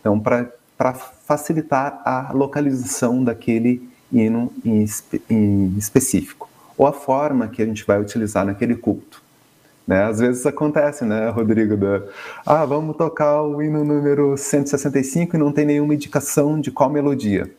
[0.00, 4.84] Então, para facilitar a localização daquele hino em,
[5.28, 6.49] em específico
[6.80, 9.22] ou a forma que a gente vai utilizar naquele culto.
[9.86, 10.02] Né?
[10.02, 11.76] Às vezes acontece, né, Rodrigo?
[11.76, 12.00] Da,
[12.46, 17.50] ah, vamos tocar o hino número 165 e não tem nenhuma indicação de qual melodia.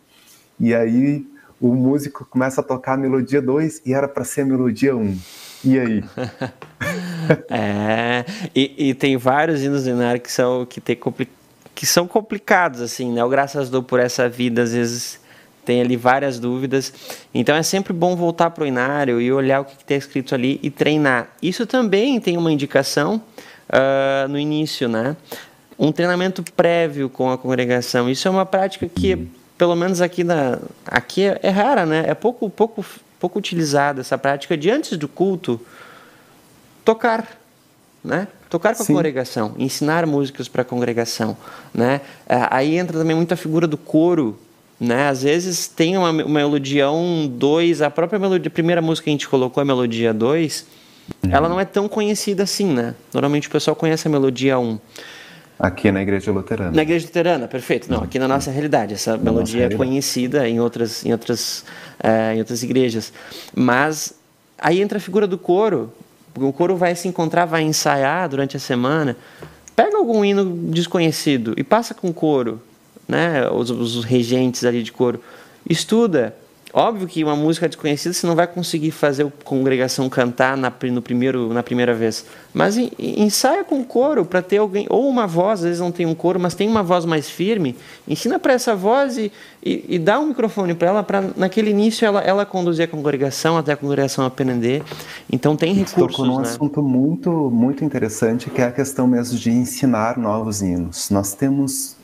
[0.59, 1.23] E aí
[1.59, 4.99] o músico começa a tocar a melodia 2 e era para ser a melodia 1.
[4.99, 5.19] Um.
[5.63, 6.03] E aí?
[7.47, 10.97] é, e, e, tem vários hinos Inário que são, que, tem,
[11.75, 13.23] que são complicados, assim, né?
[13.23, 15.21] O Graças Dou por essa vida, às vezes
[15.65, 16.93] tem ali várias dúvidas.
[17.33, 20.59] Então é sempre bom voltar para o inário e olhar o que está escrito ali
[20.63, 21.29] e treinar.
[21.41, 23.21] Isso também tem uma indicação
[23.69, 25.15] uh, no início, né?
[25.77, 28.09] Um treinamento prévio com a congregação.
[28.09, 32.05] Isso é uma prática que, pelo menos aqui, na, aqui é, é rara, né?
[32.07, 32.85] É pouco, pouco,
[33.19, 35.59] pouco utilizada essa prática de antes do culto
[36.83, 37.27] tocar,
[38.03, 38.27] né?
[38.49, 38.93] Tocar com Sim.
[38.93, 41.37] a congregação, ensinar músicas para a congregação,
[41.73, 42.01] né?
[42.27, 44.37] É, aí entra também muita figura do coro,
[44.81, 45.09] né?
[45.09, 49.11] Às vezes tem uma, uma melodia 1, 2, a própria melodia, a primeira música que
[49.11, 50.65] a gente colocou, a melodia 2,
[51.23, 51.31] uhum.
[51.31, 52.95] ela não é tão conhecida assim, né?
[53.13, 54.79] Normalmente o pessoal conhece a melodia 1.
[55.59, 56.71] Aqui na igreja luterana.
[56.71, 57.91] Na igreja luterana, perfeito.
[57.91, 58.95] Não, aqui na nossa realidade.
[58.95, 61.63] Essa na melodia é conhecida em outras, em, outras,
[62.01, 63.13] é, em outras igrejas.
[63.55, 64.15] Mas
[64.57, 65.93] aí entra a figura do coro.
[66.35, 69.15] O coro vai se encontrar, vai ensaiar durante a semana.
[69.75, 72.59] Pega algum hino desconhecido e passa com o coro
[73.07, 75.21] né, os, os regentes ali de coro,
[75.69, 76.35] estuda.
[76.73, 81.01] Óbvio que uma música desconhecida você não vai conseguir fazer a congregação cantar na, no
[81.01, 82.25] primeiro, na primeira vez.
[82.53, 86.15] Mas ensaia com coro para ter alguém, ou uma voz, às vezes não tem um
[86.15, 87.75] coro, mas tem uma voz mais firme.
[88.07, 92.05] Ensina para essa voz e, e, e, dá um microfone para ela, para naquele início
[92.05, 94.81] ela, ela conduzir a congregação, até a congregação aprender.
[95.29, 96.15] Então tem recursos.
[96.15, 96.43] Tocou num né?
[96.43, 101.09] assunto muito, muito interessante, que é a questão mesmo de ensinar novos hinos.
[101.09, 101.97] Nós temos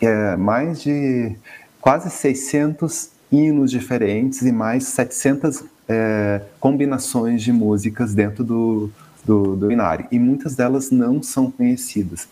[0.00, 1.34] é, mais de
[1.80, 8.90] quase 600 hinos diferentes e mais 700 é, combinações de músicas dentro do,
[9.24, 10.06] do, do Inari.
[10.10, 12.28] E muitas delas não são conhecidas.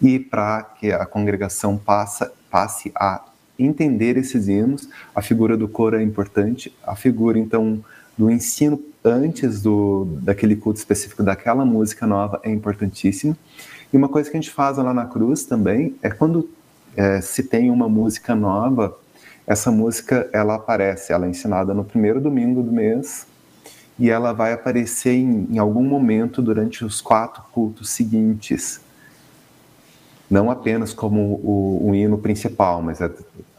[0.00, 3.24] E para que a congregação passa, passe a
[3.58, 7.82] entender esses hinos, a figura do coro é importante, a figura, então,
[8.16, 13.36] do ensino antes do, daquele culto específico daquela música nova é importantíssima.
[13.92, 16.48] E uma coisa que a gente faz lá na cruz também é quando
[16.98, 18.98] é, se tem uma música nova,
[19.46, 23.24] essa música ela aparece, ela é ensinada no primeiro domingo do mês
[23.96, 28.80] e ela vai aparecer em, em algum momento durante os quatro cultos seguintes.
[30.28, 33.08] Não apenas como o, o hino principal, mas é,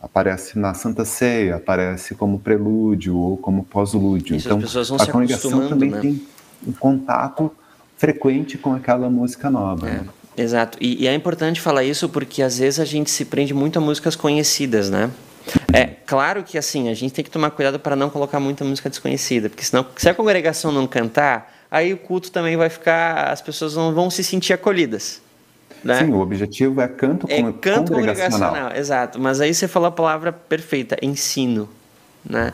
[0.01, 4.35] aparece na Santa Ceia, aparece como prelúdio ou como pós-lúdio.
[4.35, 4.59] Então,
[4.99, 6.01] a congregação também né?
[6.01, 6.21] tem
[6.67, 7.51] um contato
[7.97, 9.89] frequente com aquela música nova.
[9.89, 9.93] É.
[9.93, 10.09] Né?
[10.39, 10.77] Exato.
[10.79, 13.81] E, e, é importante falar isso porque às vezes a gente se prende muito a
[13.81, 15.11] músicas conhecidas, né?
[15.73, 18.89] É claro que assim, a gente tem que tomar cuidado para não colocar muita música
[18.89, 23.41] desconhecida, porque senão, se a congregação não cantar, aí o culto também vai ficar, as
[23.41, 25.21] pessoas não vão se sentir acolhidas.
[25.83, 25.95] Né?
[25.99, 28.49] Sim, o objetivo é canto, é canto congregacional.
[28.49, 28.75] congregacional.
[28.75, 31.67] Exato, mas aí você falou a palavra perfeita, ensino,
[32.23, 32.53] né?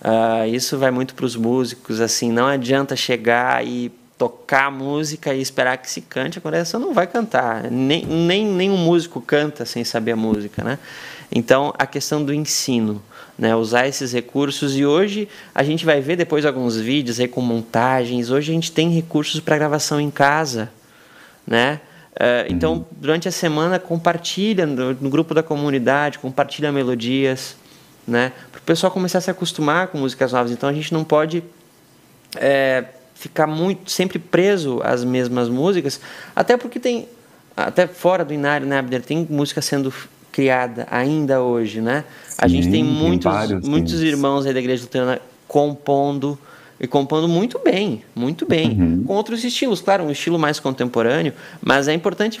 [0.00, 5.40] Uh, isso vai muito para os músicos, assim, não adianta chegar e tocar música e
[5.40, 7.70] esperar que se cante, a congregação não vai cantar.
[7.70, 10.78] Nem, nem, nem um músico canta sem saber a música, né?
[11.30, 13.02] Então, a questão do ensino,
[13.38, 13.54] né?
[13.54, 14.76] usar esses recursos.
[14.76, 18.30] E hoje a gente vai ver depois alguns vídeos aí com montagens.
[18.30, 20.70] Hoje a gente tem recursos para gravação em casa,
[21.46, 21.80] né?
[22.14, 22.84] Uh, então, uhum.
[22.92, 27.56] durante a semana, compartilha no, no, grupo da comunidade, compartilha melodias,
[28.08, 28.32] né?
[28.50, 30.50] Para o pessoal começar a se acostumar com músicas novas.
[30.50, 31.44] Então, a gente não pode
[32.36, 32.84] é,
[33.16, 36.00] ficar muito sempre preso às mesmas músicas,
[36.34, 37.08] até porque tem
[37.56, 39.92] até fora do Inário, né, Abner, tem música sendo
[40.30, 42.04] criada ainda hoje, né?
[42.28, 46.38] Sim, a gente tem muitos vários, muitos irmãos aí da igreja luterana compondo
[46.78, 49.04] e compondo muito bem, muito bem, uhum.
[49.04, 52.38] com outros estilos, claro, um estilo mais contemporâneo, mas é importante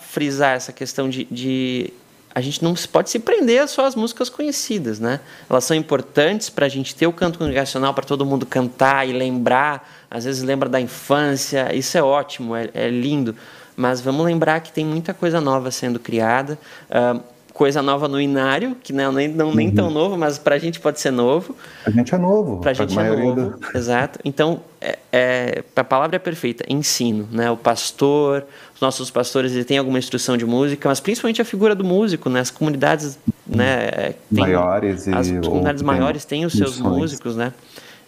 [0.00, 1.92] frisar essa questão de, de
[2.38, 5.18] a gente não pode se prender só as músicas conhecidas, né?
[5.50, 9.12] Elas são importantes para a gente ter o canto congregacional para todo mundo cantar e
[9.12, 9.90] lembrar.
[10.08, 13.34] Às vezes lembra da infância, isso é ótimo, é, é lindo.
[13.76, 16.56] Mas vamos lembrar que tem muita coisa nova sendo criada.
[16.88, 17.20] Uh,
[17.58, 19.74] coisa nova no Inário, que não, nem, não, nem uhum.
[19.74, 21.56] tão novo, mas para a gente pode ser novo.
[21.84, 22.58] A gente é novo.
[22.58, 24.20] Para a gente é novo, exato.
[24.24, 27.28] Então, é, é, a palavra é perfeita, ensino.
[27.32, 27.50] Né?
[27.50, 31.74] O pastor, os nossos pastores ele têm alguma instrução de música, mas principalmente a figura
[31.74, 32.38] do músico, né?
[32.38, 36.96] as comunidades né, tem, maiores as, as comunidades maiores têm os seus missões.
[36.96, 37.52] músicos, né?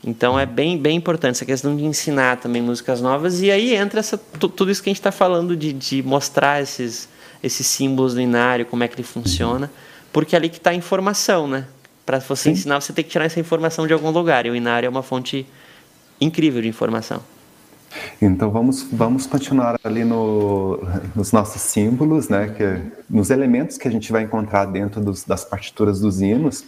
[0.05, 3.99] Então é bem, bem importante essa questão de ensinar também músicas novas e aí entra
[3.99, 7.09] essa, tudo isso que a gente está falando de, de mostrar esses
[7.43, 9.71] esses símbolos do inário, como é que ele funciona,
[10.13, 11.67] porque é ali que está a informação, né?
[12.05, 12.51] Para você Sim.
[12.51, 15.03] ensinar, você tem que tirar essa informação de algum lugar, e o inário é uma
[15.03, 15.47] fonte
[16.21, 17.23] incrível de informação.
[18.21, 20.81] Então vamos, vamos continuar ali no,
[21.15, 25.45] nos nossos símbolos, né, que, nos elementos que a gente vai encontrar dentro dos, das
[25.45, 26.65] partituras dos hinos.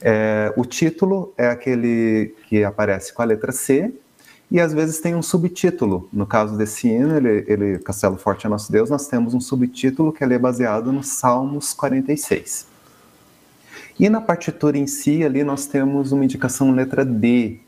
[0.00, 3.92] É, o título é aquele que aparece com a letra C,
[4.50, 6.08] e às vezes tem um subtítulo.
[6.12, 10.12] No caso desse hino, ele, ele, Castelo Forte é Nosso Deus, nós temos um subtítulo
[10.12, 12.66] que é baseado no Salmos 46.
[13.98, 17.58] E na partitura em si, ali nós temos uma indicação letra D,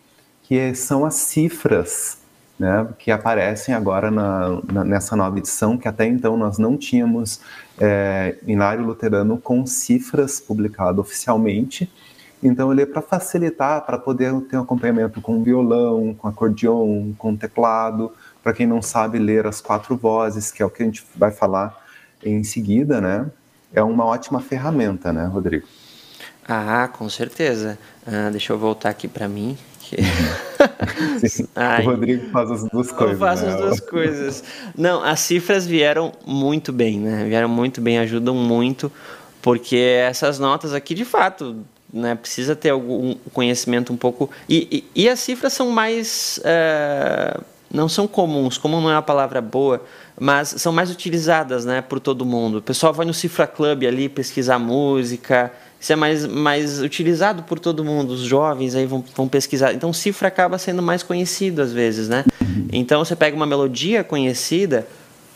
[0.43, 2.19] que é, são as cifras
[2.61, 7.41] né, que aparecem agora na, na, nessa nova edição, que até então nós não tínhamos
[7.79, 8.37] é,
[8.79, 11.91] Luterano com cifras publicado oficialmente.
[12.43, 17.37] Então ele é para facilitar, para poder ter um acompanhamento com violão, com acordeon, com
[17.37, 18.13] teclado,
[18.43, 21.31] para quem não sabe ler as quatro vozes, que é o que a gente vai
[21.31, 21.77] falar
[22.25, 23.27] em seguida, né?
[23.73, 25.67] É uma ótima ferramenta, né, Rodrigo?
[26.49, 27.79] Ah, com certeza.
[28.07, 29.57] Ah, deixa eu voltar aqui para mim.
[31.81, 33.13] o Rodrigo faz as duas coisas.
[33.13, 33.53] Eu faço né?
[33.53, 34.45] as duas coisas.
[34.77, 37.25] Não, as cifras vieram muito bem, né?
[37.25, 38.91] Vieram muito bem, ajudam muito,
[39.43, 44.31] porque essas notas aqui, de fato, né, precisa ter algum conhecimento um pouco.
[44.49, 46.41] E, e, e as cifras são mais.
[46.45, 49.85] Uh, não são comuns, como não é uma palavra boa,
[50.19, 52.59] mas são mais utilizadas né, por todo mundo.
[52.59, 57.59] O pessoal vai no Cifra Club ali pesquisar música, isso é mais, mais utilizado por
[57.59, 58.11] todo mundo.
[58.11, 59.73] Os jovens aí vão, vão pesquisar.
[59.73, 62.25] Então, cifra acaba sendo mais conhecido às vezes, né?
[62.71, 64.87] Então, você pega uma melodia conhecida,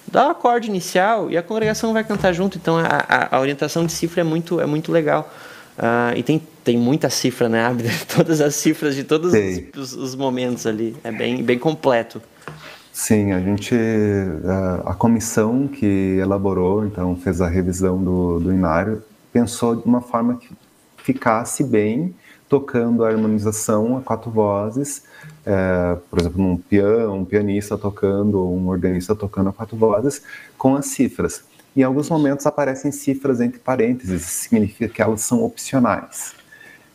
[0.06, 2.58] dá o acorde inicial e a congregação vai cantar junto.
[2.58, 5.32] Então, a, a, a orientação de cifra é muito, é muito legal.
[5.78, 7.92] Uh, e tem, tem muita cifra, né, Abner?
[8.06, 9.32] Todas as cifras de todos
[9.76, 10.96] os, os, momentos ali.
[11.02, 12.22] É bem, bem completo.
[12.92, 13.74] Sim, a gente,
[14.84, 19.02] a, comissão que elaborou, então fez a revisão do, do Inário,
[19.32, 20.48] pensou de uma forma que
[20.98, 22.14] ficasse bem,
[22.48, 25.02] tocando a harmonização a quatro vozes,
[25.44, 30.22] é, por exemplo, um piano, um pianista tocando, ou um organista tocando a quatro vozes,
[30.56, 31.42] com as cifras.
[31.76, 36.34] Em alguns momentos aparecem cifras entre parênteses, significa que elas são opcionais.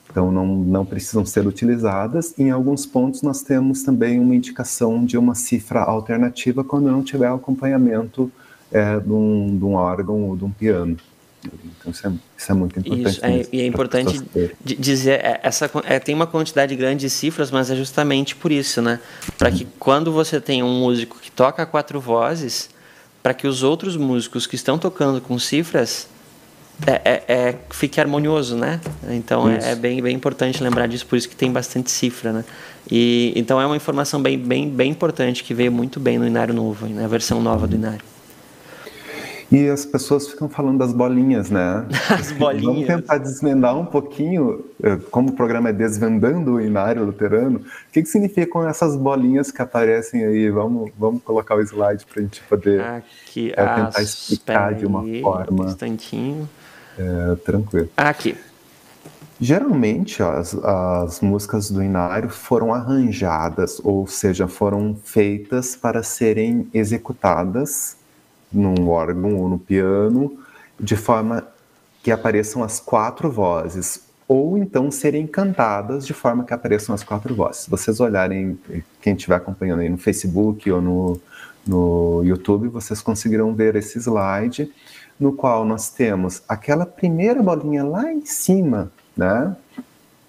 [0.10, 2.34] Então não, não precisam ser utilizadas.
[2.38, 7.28] Em alguns pontos nós temos também uma indicação de uma cifra alternativa quando não tiver
[7.28, 8.32] acompanhamento
[8.72, 10.98] é, de, um, de um órgão ou de um piano.
[11.44, 13.10] Então isso é, isso é muito importante.
[13.10, 14.22] Isso, é, e é importante
[14.64, 18.82] dizer, é, essa, é, tem uma quantidade grande de cifras, mas é justamente por isso,
[18.82, 19.00] né?
[19.38, 22.70] Para que quando você tem um músico que toca quatro vozes,
[23.22, 26.08] para que os outros músicos que estão tocando com cifras
[26.86, 28.80] é, é, é fique harmonioso, né?
[29.10, 32.46] Então é, é, bem, bem importante lembrar disso, por isso que tem bastante cifra, né?
[32.90, 36.54] E, então é uma informação bem, bem, bem importante que veio muito bem no Inário
[36.54, 38.09] Novo, na versão nova do Inário.
[39.52, 41.86] E as pessoas ficam falando das bolinhas, né?
[42.10, 42.66] As bolinhas.
[42.66, 47.92] Vamos tentar desvendar um pouquinho, eh, como o programa é Desvendando o Inário Luterano, o
[47.92, 50.52] que, que significam essas bolinhas que aparecem aí?
[50.52, 54.86] Vamos, vamos colocar o slide para a gente poder Aqui, é, tentar ah, explicar de
[54.86, 55.66] uma aí, forma.
[55.66, 56.50] Um instantinho.
[56.98, 57.90] É, tranquilo.
[57.98, 58.38] Aqui.
[59.42, 67.98] Geralmente, as, as músicas do Inário foram arranjadas, ou seja, foram feitas para serem executadas
[68.52, 70.38] num órgão ou no piano,
[70.80, 71.48] de forma
[72.02, 77.34] que apareçam as quatro vozes, ou então serem cantadas de forma que apareçam as quatro
[77.36, 77.64] vozes.
[77.64, 78.60] Se vocês olharem,
[79.02, 81.22] quem estiver acompanhando aí no Facebook ou no,
[81.66, 84.72] no YouTube, vocês conseguirão ver esse slide,
[85.20, 89.56] no qual nós temos aquela primeira bolinha lá em cima, né?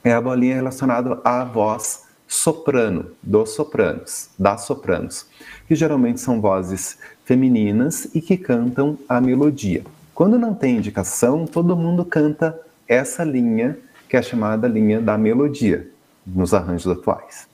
[0.02, 5.26] É a bolinha relacionada à voz soprano, dos sopranos, das sopranos,
[5.68, 6.96] que geralmente são vozes
[7.30, 9.84] femininas e que cantam a melodia.
[10.12, 13.78] Quando não tem indicação, todo mundo canta essa linha,
[14.08, 15.88] que é chamada linha da melodia,
[16.26, 17.46] nos arranjos atuais.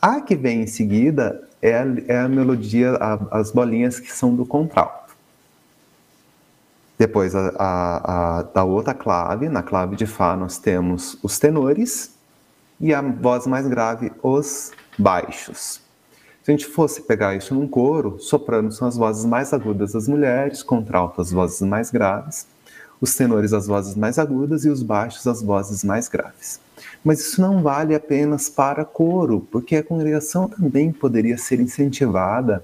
[0.00, 4.34] A que vem em seguida é a, é a melodia, a, as bolinhas que são
[4.34, 5.14] do contralto.
[6.98, 12.14] Depois, a, a, da outra clave, na clave de Fá, nós temos os tenores
[12.80, 15.83] e a voz mais grave, os baixos.
[16.44, 20.06] Se a gente fosse pegar isso num coro, soprano são as vozes mais agudas das
[20.06, 22.46] mulheres, contralto as vozes mais graves,
[23.00, 26.60] os tenores as vozes mais agudas e os baixos as vozes mais graves.
[27.02, 32.62] Mas isso não vale apenas para coro, porque a congregação também poderia ser incentivada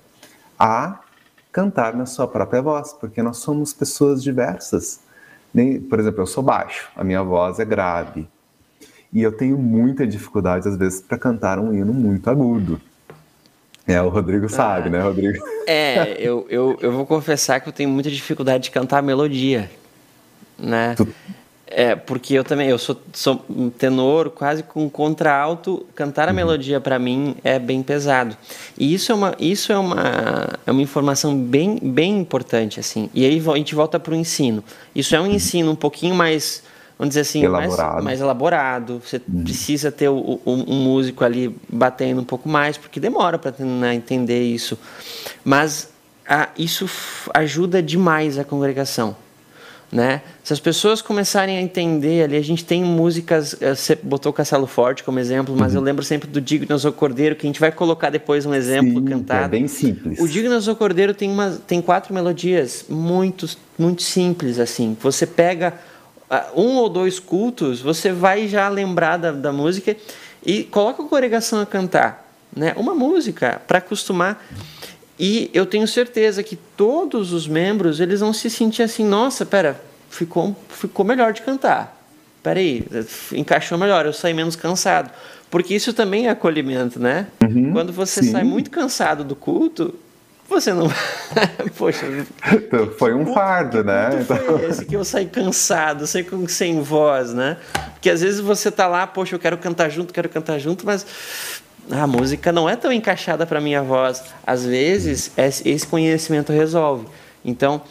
[0.59, 1.01] a
[1.51, 5.01] cantar na sua própria voz, porque nós somos pessoas diversas.
[5.89, 8.29] Por exemplo, eu sou baixo, a minha voz é grave.
[9.11, 12.79] E eu tenho muita dificuldade, às vezes, para cantar um hino muito agudo.
[13.91, 15.45] É, o Rodrigo sabe, ah, né, Rodrigo?
[15.67, 19.71] É, eu, eu, eu vou confessar que eu tenho muita dificuldade de cantar a melodia,
[20.59, 20.95] né?
[20.97, 21.09] Tu...
[21.73, 26.37] É, porque eu também, eu sou, sou um tenor quase com contralto, cantar a uhum.
[26.37, 28.37] melodia para mim é bem pesado.
[28.77, 33.09] E isso é uma, isso é uma, é uma informação bem, bem importante, assim.
[33.15, 34.65] E aí a gente volta para o ensino.
[34.95, 35.33] Isso é um uhum.
[35.33, 36.65] ensino um pouquinho mais
[37.01, 37.93] vamos dizer assim, elaborado.
[37.95, 39.03] Mais, mais elaborado.
[39.03, 39.43] Você uhum.
[39.43, 43.55] precisa ter o, o, um músico ali batendo um pouco mais, porque demora para
[43.95, 44.79] entender isso.
[45.43, 45.89] Mas
[46.29, 46.87] a, isso
[47.33, 49.17] ajuda demais a congregação.
[49.91, 50.21] né?
[50.45, 54.33] Se as pessoas começarem a entender ali, a gente tem músicas, eh, você botou o
[54.35, 55.79] Castelo Forte como exemplo, mas uhum.
[55.79, 59.01] eu lembro sempre do Dignas ao Cordeiro, que a gente vai colocar depois um exemplo
[59.01, 59.47] Sim, cantado.
[59.47, 60.21] É bem simples.
[60.21, 63.49] O Dignas ao Cordeiro tem, uma, tem quatro melodias muito,
[63.79, 64.95] muito simples, assim.
[65.01, 65.73] Você pega
[66.55, 69.97] um ou dois cultos, você vai já lembrar da, da música
[70.45, 72.73] e coloca a congregação a cantar, né?
[72.77, 74.45] Uma música para acostumar.
[75.19, 79.81] E eu tenho certeza que todos os membros eles vão se sentir assim, nossa, pera,
[80.09, 81.99] ficou, ficou melhor de cantar.
[82.43, 82.87] Peraí,
[83.33, 85.11] encaixou melhor, eu saí menos cansado.
[85.51, 87.27] Porque isso também é acolhimento, né?
[87.43, 88.31] Uhum, Quando você sim.
[88.31, 89.95] sai muito cansado do culto,
[90.51, 90.91] você não.
[91.79, 92.05] Poxa.
[92.53, 94.21] Então, foi um fardo, né?
[94.21, 94.37] Então...
[94.37, 97.57] Foi esse que eu saí cansado, sei com sem voz, né?
[97.95, 101.07] Porque às vezes você tá lá, poxa, eu quero cantar junto, quero cantar junto, mas
[101.91, 104.23] a música não é tão encaixada para minha voz.
[104.47, 107.07] Às vezes, esse conhecimento resolve.
[107.45, 107.83] Então,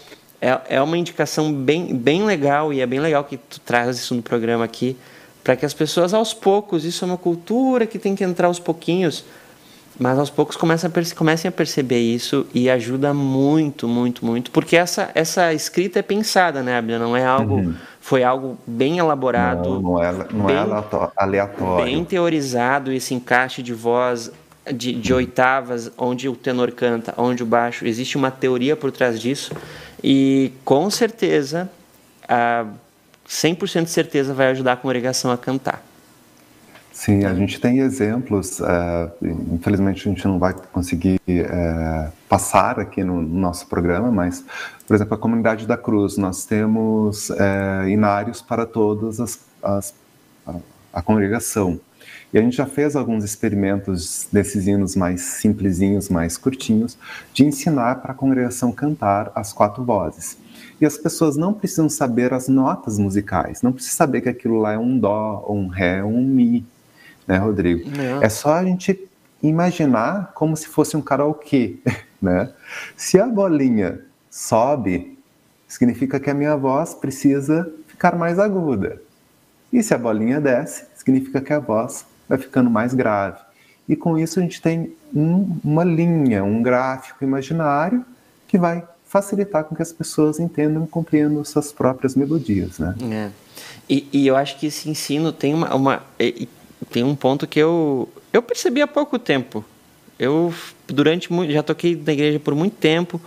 [0.41, 4.15] é, é uma indicação bem, bem legal e é bem legal que tu traz isso
[4.15, 4.95] no programa aqui,
[5.43, 8.59] para que as pessoas, aos poucos, isso é uma cultura que tem que entrar aos
[8.59, 9.25] pouquinhos,
[9.99, 14.77] mas aos poucos comecem a, comecem a perceber isso e ajuda muito, muito, muito, porque
[14.77, 16.97] essa, essa escrita é pensada, né, Abner?
[16.97, 17.55] Não é algo.
[17.55, 17.75] Uhum.
[17.99, 19.69] Foi algo bem elaborado.
[19.69, 21.85] Não, não é, não é bem, é aleatório.
[21.85, 24.31] Bem teorizado esse encaixe de voz
[24.73, 27.85] de, de oitavas, onde o tenor canta, onde o baixo.
[27.85, 29.51] Existe uma teoria por trás disso.
[30.01, 31.69] E com certeza,
[32.27, 32.65] a
[33.27, 35.83] 100% de certeza vai ajudar a congregação a cantar.
[36.99, 39.11] Sim, a gente tem exemplos, é,
[39.53, 44.43] infelizmente a gente não vai conseguir é, passar aqui no, no, nosso programa, mas,
[44.85, 49.93] por exemplo, a Comunidade da Cruz, nós temos é, inários para todas as, as
[50.45, 50.55] a,
[50.91, 51.79] a, congregação.
[52.33, 56.97] E a gente já fez alguns experimentos desses hinos mais simplesinhos, mais curtinhos,
[57.33, 60.37] de ensinar para a congregação cantar as quatro vozes.
[60.81, 64.73] E as pessoas não precisam saber as notas musicais, não precisa saber que aquilo lá
[64.73, 66.67] é um dó, um ré, um mi
[67.29, 67.87] né, Rodrigo?
[67.95, 68.23] Não.
[68.23, 69.07] É só a gente
[69.41, 71.77] imaginar como se fosse um karaokê,
[72.19, 72.51] né?
[72.97, 74.01] Se a bolinha
[74.31, 75.15] sobe,
[75.67, 78.99] significa que a minha voz precisa ficar mais aguda.
[79.71, 83.37] E se a bolinha desce, significa que a voz vai ficando mais grave.
[83.87, 88.03] E com isso a gente tem um, uma linha, um gráfico imaginário
[88.47, 92.95] que vai facilitar com que as pessoas entendam e compreendam suas próprias melodias, né?
[93.11, 93.29] É.
[93.87, 96.03] E, e, eu acho que esse ensino tem uma, uma
[96.91, 99.63] tem um ponto que eu, eu percebi há pouco tempo.
[100.17, 100.53] Eu
[100.87, 103.21] durante já toquei na igreja por muito tempo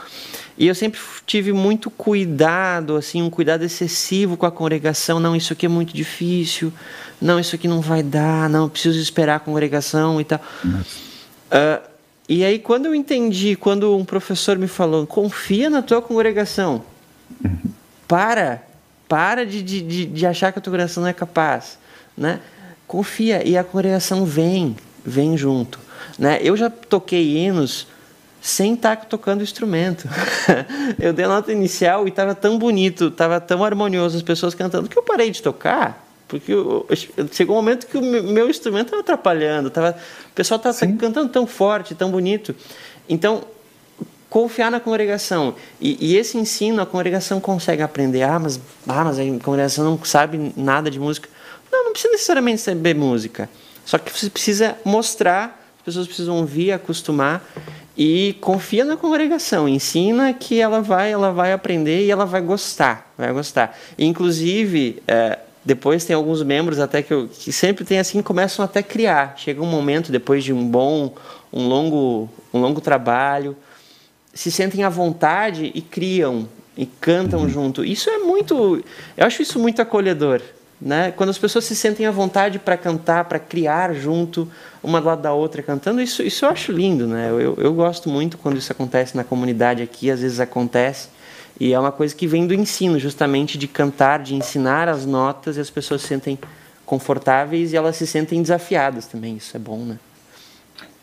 [0.59, 5.19] e eu sempre tive muito cuidado, assim, um cuidado excessivo com a congregação.
[5.19, 6.71] Não, isso aqui é muito difícil.
[7.21, 8.51] Não, isso aqui não vai dar.
[8.51, 10.41] Não, preciso esperar a congregação e tal.
[10.65, 11.89] Uh,
[12.29, 16.85] e aí quando eu entendi, quando um professor me falou, confia na tua congregação,
[18.07, 18.63] para,
[19.09, 21.79] para de, de, de achar que a tua congregação não é capaz,
[22.17, 22.41] né?
[22.93, 25.80] Confia e a congregação vem, vem junto.
[26.18, 26.38] Né?
[26.43, 27.86] Eu já toquei hinos
[28.38, 30.07] sem estar tocando instrumento.
[31.01, 34.90] eu dei a nota inicial e estava tão bonito, estava tão harmonioso as pessoas cantando
[34.90, 36.07] que eu parei de tocar.
[36.28, 36.86] Porque eu,
[37.32, 39.97] chegou um momento que o meu instrumento estava atrapalhando, tava,
[40.30, 42.55] o pessoal estava cantando tão forte, tão bonito.
[43.09, 43.43] Então,
[44.28, 45.55] confiar na congregação.
[45.80, 48.22] E, e, esse ensino, a congregação consegue aprender.
[48.22, 51.28] Ah, mas, ah, mas a congregação não sabe nada de música.
[51.73, 53.49] Não, não precisa necessariamente saber música.
[53.85, 57.43] Só que você precisa mostrar, as pessoas precisam ouvir, acostumar
[57.97, 63.12] e confia na congregação, ensina que ela vai, ela vai aprender e ela vai gostar,
[63.18, 63.77] vai gostar.
[63.99, 68.81] Inclusive, é, depois tem alguns membros até que, eu, que sempre tem assim começam até
[68.81, 69.35] a criar.
[69.37, 71.14] Chega um momento depois de um bom,
[71.53, 73.57] um longo, um longo trabalho,
[74.33, 77.49] se sentem à vontade e criam e cantam uhum.
[77.49, 77.85] junto.
[77.85, 78.83] Isso é muito,
[79.16, 80.41] eu acho isso muito acolhedor.
[80.85, 81.12] Né?
[81.12, 84.49] Quando as pessoas se sentem à vontade para cantar, para criar junto,
[84.83, 87.07] uma do lado da outra cantando, isso, isso eu acho lindo.
[87.07, 87.28] Né?
[87.30, 91.09] Eu, eu gosto muito quando isso acontece na comunidade aqui, às vezes acontece.
[91.61, 95.57] E é uma coisa que vem do ensino, justamente de cantar, de ensinar as notas
[95.57, 96.37] e as pessoas se sentem
[96.85, 99.37] confortáveis e elas se sentem desafiadas também.
[99.37, 99.99] Isso é bom, né?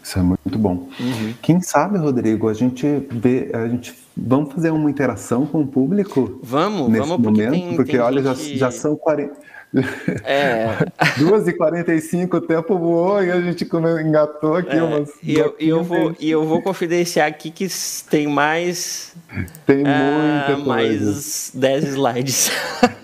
[0.03, 0.89] Isso é muito bom.
[0.99, 1.33] Uhum.
[1.41, 6.39] Quem sabe, Rodrigo, a gente vê, a gente vamos fazer uma interação com o público?
[6.43, 8.57] Vamos, nesse vamos, momento, porque, tem, porque tem olha, gente...
[8.57, 9.58] já, já são 40
[10.23, 10.77] É.
[11.19, 15.09] 2h45 o tempo voou e a gente engatou aqui é, umas.
[15.21, 17.67] E eu, e, eu vou, e eu vou confidenciar aqui que
[18.09, 19.13] tem mais.
[19.65, 22.51] Tem ah, muita Mais 10 slides.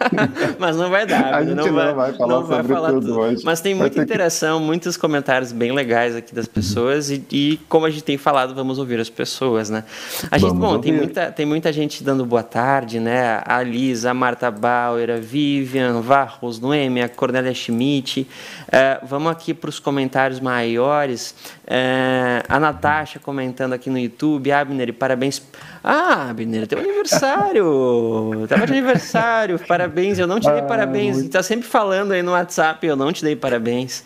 [0.59, 1.36] Mas não vai dar.
[1.36, 3.43] A gente não, vai, vai falar, não vai falar tudo, tudo, hoje.
[3.43, 4.66] Mas tem muita interação, que...
[4.66, 7.09] muitos comentários bem legais aqui das pessoas.
[7.09, 7.22] Uhum.
[7.32, 9.84] E, e, como a gente tem falado, vamos ouvir as pessoas, né?
[10.32, 13.41] A gente, bom, tem muita, tem muita gente dando boa tarde, né?
[13.45, 18.22] A Lisa, a Marta Bauer, a Vivian, Varros, Noemi, a Cornélia Schmidt.
[18.22, 21.36] Uh, vamos aqui para os comentários maiores.
[21.64, 24.51] Uh, a Natasha comentando aqui no YouTube.
[24.51, 25.41] Abner, parabéns.
[25.84, 28.45] Ah, Abner, teu aniversário!
[28.49, 30.18] Tava de aniversário, parabéns.
[30.18, 31.18] Eu não te dei ah, parabéns.
[31.18, 31.32] Muito...
[31.32, 34.03] Tá sempre falando aí no WhatsApp, eu não te dei parabéns.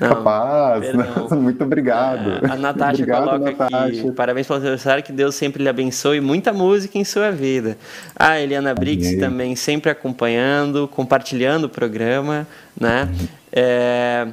[0.00, 0.84] Não, Capaz,
[1.32, 2.40] muito obrigado.
[2.48, 3.86] A, a Natasha obrigado, coloca Natasha.
[3.86, 7.76] aqui, parabéns pelo aniversário, que Deus sempre lhe abençoe, muita música em sua vida.
[8.14, 12.46] A Eliana Brix também sempre acompanhando, compartilhando o programa,
[12.78, 13.08] né?
[13.52, 14.28] É,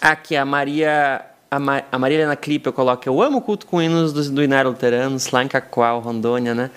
[0.00, 3.66] aqui a Maria a, Ma a Maria Helena Clipe eu coloco Eu amo o culto
[3.66, 6.70] com hinos do, do Inário Luteranos, lá em Cacoal, Rondônia, né?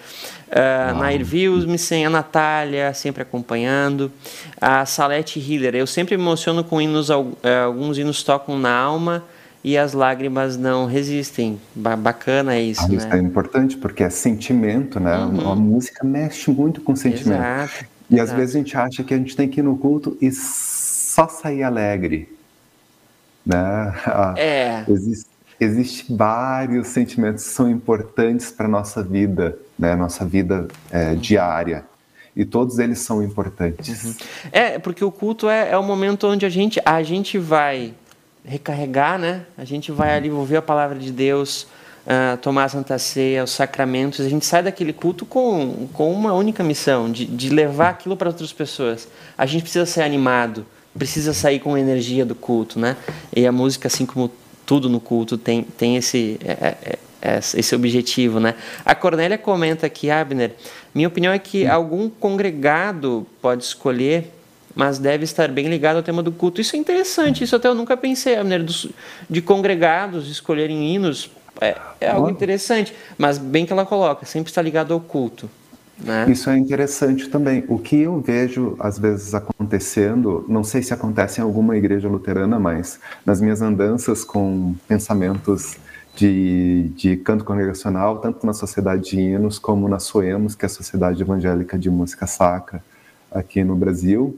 [0.49, 4.11] Uh, Nair Wilmsen, a Natália, sempre acompanhando.
[4.59, 7.35] A Salete Hiller, eu sempre me emociono com hinos, uh,
[7.65, 9.23] alguns hinos tocam na alma
[9.63, 11.59] e as lágrimas não resistem.
[11.75, 13.17] Ba bacana isso, ah, Isso né?
[13.17, 15.17] é importante porque é sentimento, né?
[15.17, 15.51] Uhum.
[15.51, 17.41] A música mexe muito com sentimento.
[17.41, 18.31] Exato, e exato.
[18.31, 21.27] às vezes a gente acha que a gente tem que ir no culto e só
[21.27, 22.27] sair alegre.
[23.45, 23.93] Né?
[24.05, 24.83] Ah, é.
[24.87, 25.29] Existe,
[25.59, 31.85] existe vários sentimentos que são importantes para a nossa vida né, nossa vida é, diária.
[32.35, 34.03] E todos eles são importantes.
[34.03, 34.15] Uhum.
[34.51, 37.93] É, porque o culto é, é o momento onde a gente, a gente vai
[38.43, 39.45] recarregar, né?
[39.57, 41.63] A gente vai ali ouvir a palavra de Deus,
[42.05, 44.25] uh, tomar a Santa Ceia, os sacramentos.
[44.25, 48.29] A gente sai daquele culto com, com uma única missão, de, de levar aquilo para
[48.29, 49.07] outras pessoas.
[49.37, 50.65] A gente precisa ser animado,
[50.97, 52.95] precisa sair com a energia do culto, né?
[53.35, 54.31] E a música, assim como
[54.65, 56.39] tudo no culto, tem, tem esse...
[56.43, 58.55] É, é, esse objetivo, né?
[58.85, 60.53] A Cornélia comenta aqui, Abner,
[60.93, 64.31] minha opinião é que algum congregado pode escolher,
[64.75, 66.61] mas deve estar bem ligado ao tema do culto.
[66.61, 68.65] Isso é interessante, isso até eu nunca pensei, Abner,
[69.29, 71.29] de congregados escolherem hinos,
[71.61, 75.49] é, é algo interessante, mas bem que ela coloca, sempre está ligado ao culto.
[76.01, 76.27] Né?
[76.29, 77.65] Isso é interessante também.
[77.67, 82.57] O que eu vejo às vezes acontecendo, não sei se acontece em alguma igreja luterana,
[82.57, 85.75] mas nas minhas andanças com pensamentos
[86.19, 90.69] de, de canto congregacional, tanto na Sociedade de Hinos como na Soemos, que é a
[90.69, 92.83] Sociedade Evangélica de Música Sacra
[93.31, 94.37] aqui no Brasil.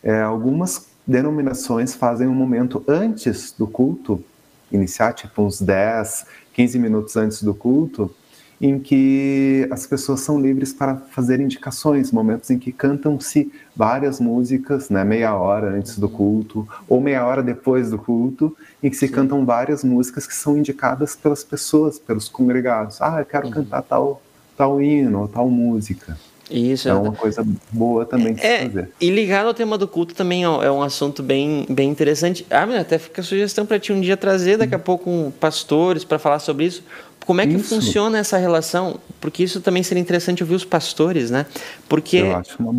[0.00, 4.22] É, algumas denominações fazem um momento antes do culto
[4.70, 8.14] iniciar, tipo uns 10, 15 minutos antes do culto,
[8.60, 14.90] em que as pessoas são livres para fazer indicações, momentos em que cantam-se várias músicas,
[14.90, 19.06] né, meia hora antes do culto ou meia hora depois do culto, em que se
[19.06, 19.14] Sim.
[19.14, 23.00] cantam várias músicas que são indicadas pelas pessoas, pelos congregados.
[23.00, 23.52] Ah, eu quero uhum.
[23.52, 24.22] cantar tal
[24.56, 26.18] tal hino ou tal música.
[26.50, 28.90] Isso é uma coisa boa também de é, fazer.
[28.98, 32.46] E ligado ao tema do culto também é um assunto bem, bem interessante.
[32.50, 36.04] Ah, até fica a sugestão para ti um dia trazer daqui a pouco um pastores
[36.04, 36.82] para falar sobre isso
[37.28, 37.74] como é que isso.
[37.74, 38.98] funciona essa relação?
[39.20, 41.44] Porque isso também seria interessante ouvir os pastores, né?
[41.86, 42.22] Porque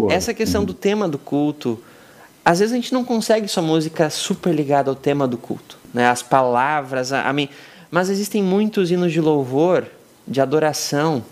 [0.10, 0.66] essa questão uhum.
[0.66, 1.80] do tema do culto,
[2.44, 6.10] às vezes a gente não consegue sua música super ligada ao tema do culto, né?
[6.10, 7.48] As palavras, a, a mim,
[7.92, 9.86] mas existem muitos hinos de louvor,
[10.28, 11.24] de adoração,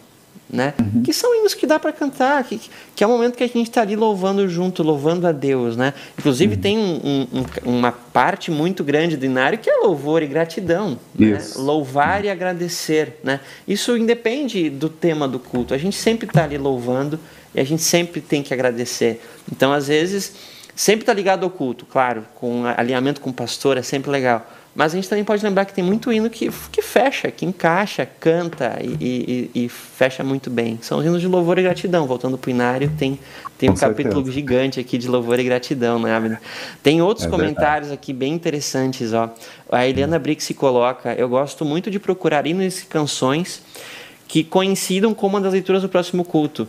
[0.50, 0.74] né?
[0.80, 1.04] Uhum.
[1.04, 2.60] Que são hinos que dá para cantar, que,
[2.96, 5.94] que é o momento que a gente está ali louvando junto, louvando a Deus, né?
[6.18, 6.62] Inclusive uhum.
[6.62, 11.40] tem um, um, uma parte muito grande do inário que é louvor e gratidão, né?
[11.56, 12.28] louvar uhum.
[12.28, 13.40] e agradecer, né?
[13.68, 15.74] Isso independe do tema do culto.
[15.74, 17.20] A gente sempre está ali louvando
[17.54, 19.22] e a gente sempre tem que agradecer.
[19.52, 20.34] Então, às vezes,
[20.76, 24.46] sempre está ligado ao culto, claro, com alinhamento com o pastor é sempre legal.
[24.78, 28.06] Mas a gente também pode lembrar que tem muito hino que, que fecha, que encaixa,
[28.06, 30.78] canta e, e, e fecha muito bem.
[30.84, 32.06] São os hinos de louvor e gratidão.
[32.06, 33.18] Voltando para o Inário, tem,
[33.58, 36.40] tem um capítulo gigante aqui de louvor e gratidão, né, Abner?
[36.84, 39.14] Tem outros é comentários aqui bem interessantes.
[39.14, 39.32] Ó.
[39.72, 43.64] A Eliana Brix se coloca: Eu gosto muito de procurar hinos e canções
[44.28, 46.68] que coincidam com uma das leituras do próximo culto.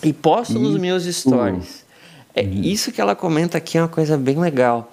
[0.00, 1.84] E posto nos meus stories.
[2.32, 2.60] É, uhum.
[2.62, 4.92] isso que ela comenta aqui é uma coisa bem legal.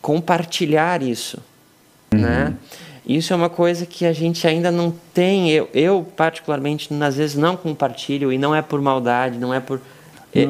[0.00, 1.42] Compartilhar isso
[2.14, 2.46] né?
[2.48, 2.54] Uhum.
[3.04, 5.50] Isso é uma coisa que a gente ainda não tem.
[5.50, 9.80] Eu, eu, particularmente, às vezes não compartilho e não é por maldade, não é por.
[10.34, 10.46] É,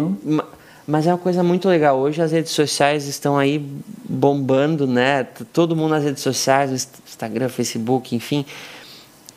[0.86, 1.98] mas é uma coisa muito legal.
[1.98, 3.58] Hoje as redes sociais estão aí
[4.04, 5.24] bombando, né?
[5.52, 8.44] Todo mundo nas redes sociais, Instagram, Facebook, enfim,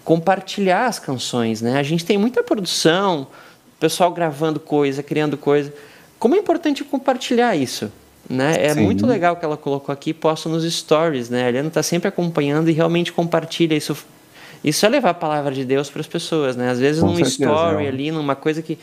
[0.04, 1.80] compartilhar as canções, né?
[1.80, 3.28] A gente tem muita produção,
[3.80, 5.74] pessoal gravando coisa, criando coisa,
[6.20, 7.92] como é importante compartilhar isso.
[8.30, 8.56] Né?
[8.60, 8.82] É Sim.
[8.82, 11.46] muito legal que ela colocou aqui, posto nos stories, né?
[11.46, 13.96] A Eliana está sempre acompanhando e realmente compartilha isso.
[14.64, 16.72] Isso é levar a palavra de Deus para as pessoas, né?
[16.72, 17.88] Às vezes Com num certeza, story é.
[17.88, 18.80] ali, numa coisa que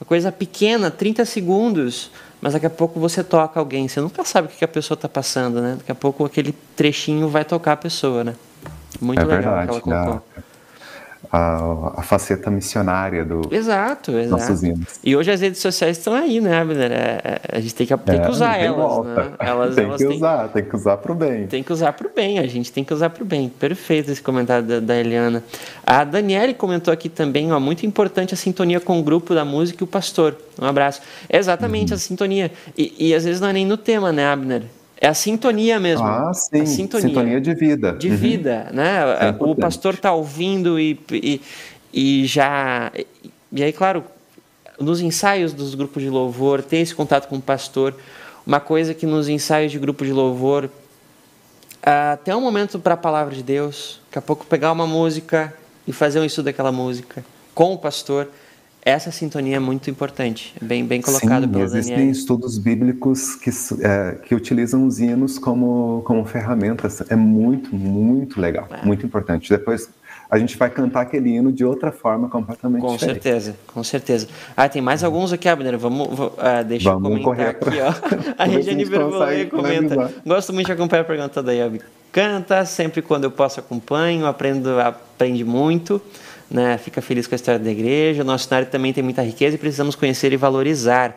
[0.00, 4.48] uma coisa pequena, 30 segundos, mas daqui a pouco você toca alguém, você nunca sabe
[4.48, 5.76] o que a pessoa está passando, né?
[5.78, 8.34] Daqui a pouco aquele trechinho vai tocar a pessoa, né?
[9.00, 10.22] Muito é legal verdade, que ela colocou.
[11.36, 14.30] É a, a, faceta missionária do exato, exato.
[14.30, 14.98] nossos hinos.
[15.04, 16.90] E hoje as redes sociais estão aí, né, Abner?
[16.90, 19.32] É, é, a gente tem que, tem que é, usar elas, né?
[19.38, 19.74] elas.
[19.74, 21.46] Tem elas que usar, tem que usar para o bem.
[21.46, 23.48] Tem que usar para o bem, a gente tem que usar para o bem.
[23.48, 25.44] Perfeito esse comentário da, da, Eliana.
[25.86, 29.82] A Daniele comentou aqui também, ó, muito importante a sintonia com o grupo da música
[29.82, 30.36] e o pastor.
[30.60, 31.02] Um abraço.
[31.28, 31.96] É exatamente uhum.
[31.96, 32.50] a sintonia.
[32.76, 34.62] E, e às vezes não é nem no tema, né, Abner?
[35.00, 36.06] É a sintonia mesmo.
[36.06, 36.62] Ah, sim.
[36.62, 37.08] A sintonia.
[37.08, 37.92] sintonia de vida.
[37.92, 38.16] De uhum.
[38.16, 39.00] vida, né?
[39.20, 41.40] É o pastor está ouvindo e, e,
[41.92, 42.90] e, já.
[43.52, 44.04] E aí, claro,
[44.80, 47.94] nos ensaios dos grupos de louvor, ter esse contato com o pastor.
[48.46, 50.70] Uma coisa que nos ensaios de grupo de louvor,
[51.82, 55.52] até um momento para a palavra de Deus, daqui a pouco pegar uma música
[55.86, 57.24] e fazer um estudo daquela música
[57.54, 58.28] com o pastor
[58.86, 62.12] essa sintonia é muito importante, bem, bem colocado Sim, pelo existem Daniel.
[62.12, 63.50] estudos bíblicos que,
[63.82, 67.02] é, que utilizam os hinos como, como ferramentas.
[67.10, 68.86] É muito, muito legal, é.
[68.86, 69.50] muito importante.
[69.50, 69.88] Depois
[70.30, 73.16] a gente vai cantar aquele hino de outra forma completamente com diferente.
[73.16, 74.28] Com certeza, com certeza.
[74.56, 75.76] Ah, tem mais alguns aqui, Abner.
[75.76, 77.88] Vamos, uh, deixa Vamos eu comentar aqui, pra...
[77.88, 78.38] ó.
[78.38, 80.14] A Regiane Verbolê comenta.
[80.24, 81.80] Gosto muito de acompanhar a pergunta da Yabi.
[82.12, 86.00] Canta, sempre quando eu posso acompanho, aprendo, aprende muito
[86.50, 88.22] né, fica feliz com a história da igreja.
[88.22, 91.16] O nosso cenário também tem muita riqueza e precisamos conhecer e valorizar.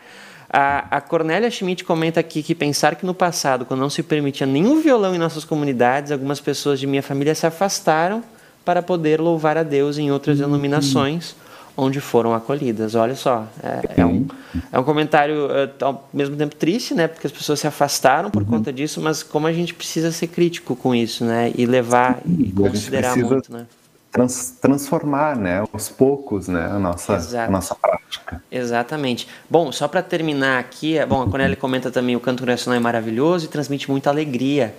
[0.52, 4.48] A, a Cornélia Schmidt comenta aqui que pensar que no passado, quando não se permitia
[4.48, 8.24] nenhum violão em nossas comunidades, algumas pessoas de minha família se afastaram
[8.66, 10.46] para poder louvar a Deus em outras uhum.
[10.46, 11.36] denominações
[11.78, 12.94] onde foram acolhidas.
[12.96, 14.28] Olha só, é, é, um,
[14.72, 17.08] é um comentário é, ao mesmo tempo triste, né?
[17.08, 18.50] Porque as pessoas se afastaram por uhum.
[18.50, 21.54] conta disso, mas como a gente precisa ser crítico com isso, né?
[21.56, 23.66] E levar e considerar muito, né?
[24.12, 28.42] Trans, transformar, né, aos poucos, né, a nossa, a nossa prática.
[28.52, 29.28] Exatamente.
[29.50, 32.82] Bom, só para terminar aqui, é, bom, a Cornélia comenta também o canto nacional é
[32.82, 34.76] maravilhoso e transmite muita alegria,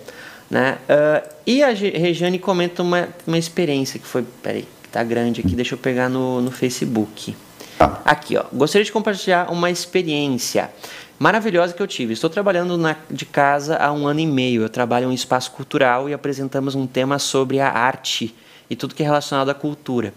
[0.49, 0.77] né?
[0.83, 5.55] Uh, e a Regiane comenta uma, uma experiência que foi, peraí, que tá grande aqui,
[5.55, 7.35] deixa eu pegar no, no Facebook.
[7.77, 8.01] Tá.
[8.03, 8.43] Aqui, ó.
[8.51, 10.69] Gostaria de compartilhar uma experiência
[11.17, 12.13] maravilhosa que eu tive.
[12.13, 14.63] Estou trabalhando na, de casa há um ano e meio.
[14.63, 18.35] Eu trabalho em um espaço cultural e apresentamos um tema sobre a arte
[18.71, 20.13] e tudo que é relacionado à cultura.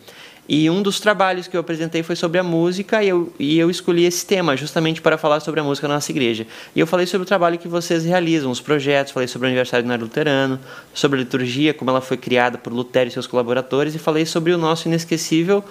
[0.47, 3.71] E um dos trabalhos que eu apresentei foi sobre a música e eu, e eu
[3.71, 6.47] escolhi esse tema justamente para falar sobre a música na nossa igreja.
[6.77, 9.85] E eu falei sobre o trabalho que vocês realizam, os projetos, falei sobre o aniversário
[9.85, 10.61] do Nar Luterano,
[10.93, 14.53] sobre a liturgia, como ela foi criada por Lutero e seus colaboradores, e falei sobre
[14.53, 15.65] o nosso inesquecível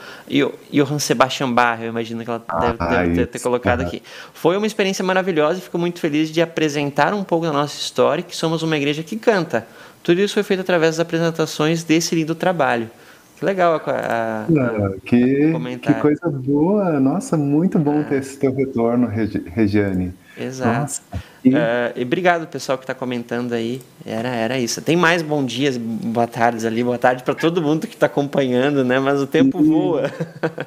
[0.71, 4.01] Johann Sebastian Bach, eu imagino que ela deve, ah, deve ter, ter, colocado aqui.
[4.33, 8.23] Foi uma experiência maravilhosa e fico muito feliz de apresentar um pouco da nossa história,
[8.23, 9.67] que somos uma igreja que canta.
[10.03, 12.89] Tudo isso foi feito através das apresentações desse lindo trabalho.
[13.37, 16.99] Que legal a, a, ah, que, que coisa boa.
[16.99, 18.03] Nossa, muito bom ah.
[18.03, 20.13] ter esse teu retorno, Regiane.
[20.37, 20.79] Exato.
[20.81, 21.01] Nossa.
[21.45, 23.81] Uh, e obrigado, pessoal, que está comentando aí.
[24.05, 24.81] Era, era isso.
[24.81, 28.83] Tem mais bom dias, boa tardes ali, boa tarde para todo mundo que está acompanhando,
[28.83, 28.97] né?
[28.99, 29.63] Mas o tempo e...
[29.63, 30.11] voa.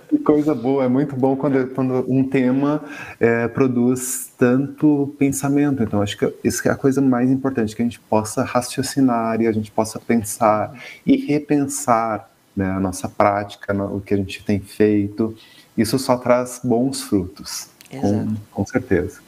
[0.08, 0.84] Que coisa boa.
[0.84, 2.84] É muito bom quando, quando um tema
[3.18, 5.82] é, produz tanto pensamento.
[5.82, 9.46] Então, acho que isso é a coisa mais importante, que a gente possa raciocinar e
[9.46, 10.74] a gente possa pensar
[11.06, 15.34] e repensar né, a nossa prática, o que a gente tem feito.
[15.76, 19.25] Isso só traz bons frutos, com, com certeza.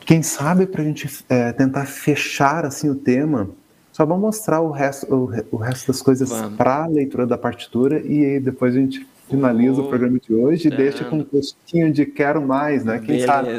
[0.00, 3.48] Quem sabe para a gente é, tentar fechar assim o tema,
[3.92, 8.00] só vamos mostrar o resto, o, o resto das coisas para a leitura da partitura
[8.00, 11.92] e aí depois a gente finaliza o programa de hoje e deixa com um gostinho
[11.92, 12.98] de quero mais, né?
[12.98, 13.26] Quem Beleza.
[13.26, 13.50] sabe?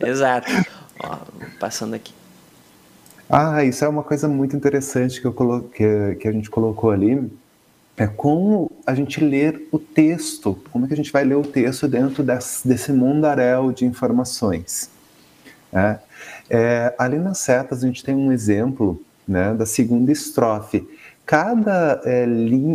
[0.00, 0.50] Exato.
[1.02, 1.18] Ó,
[1.60, 2.14] passando aqui.
[3.28, 5.70] Ah, isso é uma coisa muito interessante que, eu
[6.18, 7.30] que a gente colocou ali.
[7.96, 11.42] É como a gente ler o texto, como é que a gente vai ler o
[11.42, 14.90] texto dentro desse, mundaréu de informações.
[15.72, 15.98] É,
[16.50, 20.86] é, ali nas setas a gente tem um exemplo né, da segunda estrofe.
[21.24, 22.26] Cada é,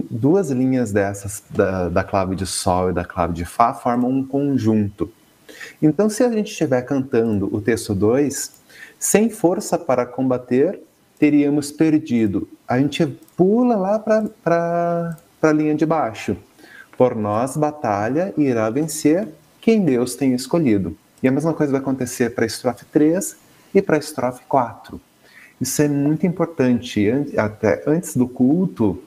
[0.09, 4.25] duas linhas dessas, da, da clave de Sol e da clave de Fá, formam um
[4.25, 5.11] conjunto.
[5.81, 8.51] Então, se a gente estiver cantando o texto 2,
[8.99, 10.81] sem força para combater,
[11.17, 12.49] teríamos perdido.
[12.67, 16.37] A gente pula lá para a linha de baixo.
[16.95, 19.27] Por nós, batalha irá vencer
[19.59, 20.95] quem Deus tem escolhido.
[21.23, 23.35] E a mesma coisa vai acontecer para a estrofe 3
[23.73, 25.01] e para a estrofe 4.
[25.59, 27.09] Isso é muito importante.
[27.35, 29.01] Até antes do culto,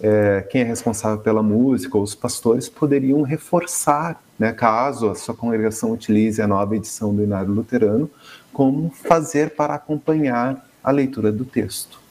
[0.00, 5.92] é, quem é responsável pela música, os pastores, poderiam reforçar, né, caso a sua congregação
[5.92, 8.10] utilize a nova edição do Inário Luterano,
[8.50, 12.03] como fazer para acompanhar a leitura do texto.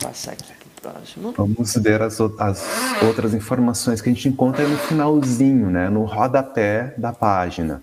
[0.00, 1.34] Passar aqui para o próximo.
[1.36, 2.66] Vamos ver as, as,
[3.02, 7.82] outras informações que a gente encontra no finalzinho, né, no rodapé da página.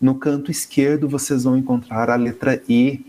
[0.00, 3.04] No canto esquerdo, vocês vão encontrar a letra E.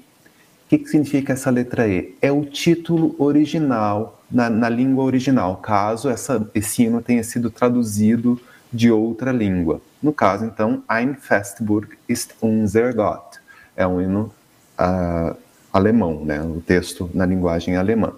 [0.66, 2.16] O que, que significa essa letra E?
[2.22, 8.42] É o título original, na, na língua original, caso essa, esse hino tenha sido traduzido
[8.74, 9.82] de outra língua.
[10.02, 13.40] No caso, então, Ein Festburg ist unser Gott.
[13.76, 14.34] É um hino
[14.80, 15.36] uh,
[15.72, 16.42] alemão, né?
[16.42, 18.14] o texto na linguagem alemã.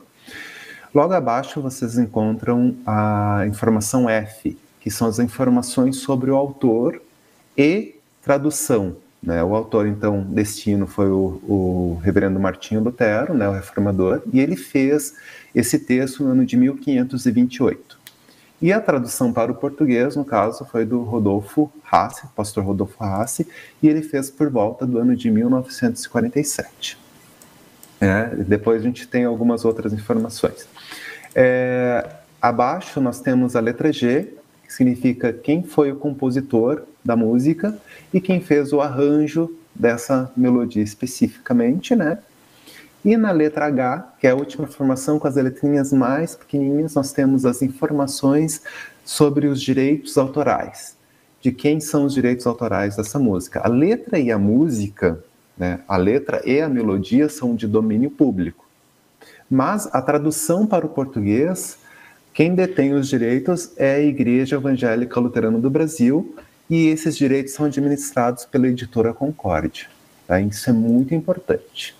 [0.93, 7.01] Logo abaixo vocês encontram a informação F, que são as informações sobre o autor
[7.57, 8.95] e tradução.
[9.21, 9.43] Né?
[9.43, 14.55] O autor, então, destino foi o, o reverendo Martinho Lutero, né, o reformador, e ele
[14.55, 15.15] fez
[15.55, 17.97] esse texto no ano de 1528.
[18.61, 23.47] E a tradução para o português, no caso, foi do Rodolfo Hasse, pastor Rodolfo Hasse,
[23.81, 26.97] e ele fez por volta do ano de 1947.
[27.99, 30.67] É, depois a gente tem algumas outras informações.
[31.35, 32.07] É,
[32.41, 34.33] abaixo nós temos a letra G,
[34.65, 37.77] que significa quem foi o compositor da música
[38.13, 42.19] e quem fez o arranjo dessa melodia especificamente, né?
[43.03, 47.11] E na letra H, que é a última informação com as letrinhas mais pequenininhas, nós
[47.11, 48.61] temos as informações
[49.03, 50.95] sobre os direitos autorais.
[51.41, 53.59] De quem são os direitos autorais dessa música?
[53.61, 55.21] A letra e a música,
[55.57, 58.62] né, a letra e a melodia são de domínio público.
[59.53, 61.77] Mas a tradução para o português,
[62.33, 66.35] quem detém os direitos é a Igreja Evangélica Luterana do Brasil,
[66.67, 69.85] e esses direitos são administrados pela editora Concórdia.
[70.27, 70.41] Tá?
[70.41, 71.95] Isso é muito importante.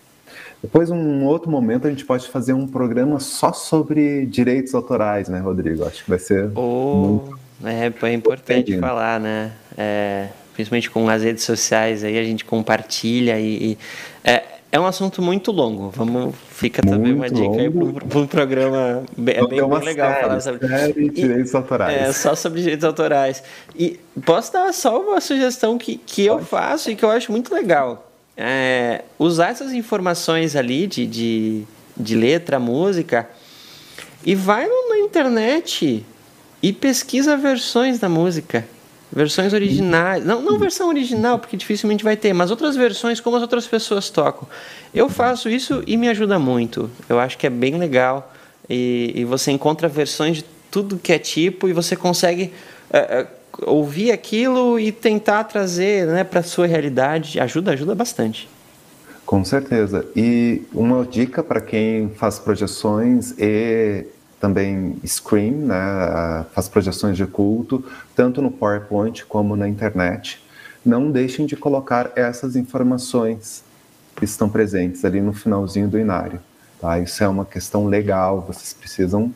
[0.64, 5.38] Depois, um outro momento, a gente pode fazer um programa só sobre direitos autorais, né,
[5.38, 5.86] Rodrigo?
[5.86, 6.49] Acho que vai ser.
[6.58, 7.20] Oh,
[7.64, 9.51] é, é importante falar, né?
[9.78, 13.74] É, principalmente com as redes sociais, aí a gente compartilha e.
[13.74, 13.78] e
[14.24, 15.91] é, é um assunto muito longo.
[15.91, 20.11] Vamos, fica muito também uma dica aí para um programa bem, é bem, bem legal
[20.11, 22.01] série, falar sobre série direitos autorais.
[22.01, 23.43] É, só sobre direitos autorais.
[23.76, 27.53] E posso dar só uma sugestão que, que eu faço e que eu acho muito
[27.53, 28.11] legal.
[28.36, 31.63] É, usar essas informações ali de, de,
[31.95, 33.30] de letra, música,
[34.26, 36.03] e vai na internet
[36.63, 38.65] e pesquisa versões da música.
[39.16, 40.26] Versões originais.
[40.26, 44.09] Não, não versão original, porque dificilmente vai ter, mas outras versões como as outras pessoas
[44.09, 44.47] tocam.
[44.93, 46.89] Eu faço isso e me ajuda muito.
[47.07, 48.34] Eu acho que é bem legal.
[48.68, 52.51] E, e você encontra versões de tudo que é tipo e você consegue
[52.89, 57.39] uh, uh, ouvir aquilo e tentar trazer né, para a sua realidade.
[57.39, 58.49] Ajuda, ajuda bastante.
[59.26, 60.05] Com certeza.
[60.16, 64.05] E uma dica para quem faz projeções e
[64.44, 67.82] também Scream, né, faz projeções de culto,
[68.14, 70.44] tanto no PowerPoint como na internet.
[70.86, 73.64] Não deixem de colocar essas informações
[74.14, 76.41] que estão presentes ali no finalzinho do inário.
[76.82, 77.00] Tá?
[77.00, 79.34] Isso é uma questão legal, vocês precisam.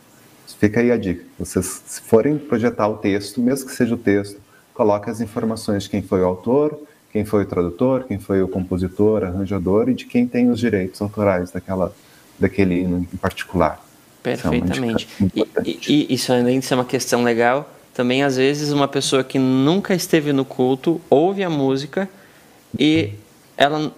[0.59, 1.23] Fica aí a dica.
[1.39, 4.41] Vocês, se forem projetar o texto, mesmo que seja o texto,
[4.73, 6.77] coloque as informações de quem foi o autor,
[7.13, 11.01] quem foi o tradutor, quem foi o compositor, arranjador e de quem tem os direitos
[11.01, 11.95] autorais daquela,
[12.37, 13.86] daquele hino em particular.
[14.35, 15.07] Perfeitamente.
[15.65, 19.39] E, e, isso além de ser uma questão legal, também às vezes uma pessoa que
[19.39, 22.09] nunca esteve no culto ouve a música
[22.77, 23.11] e
[23.55, 23.91] ela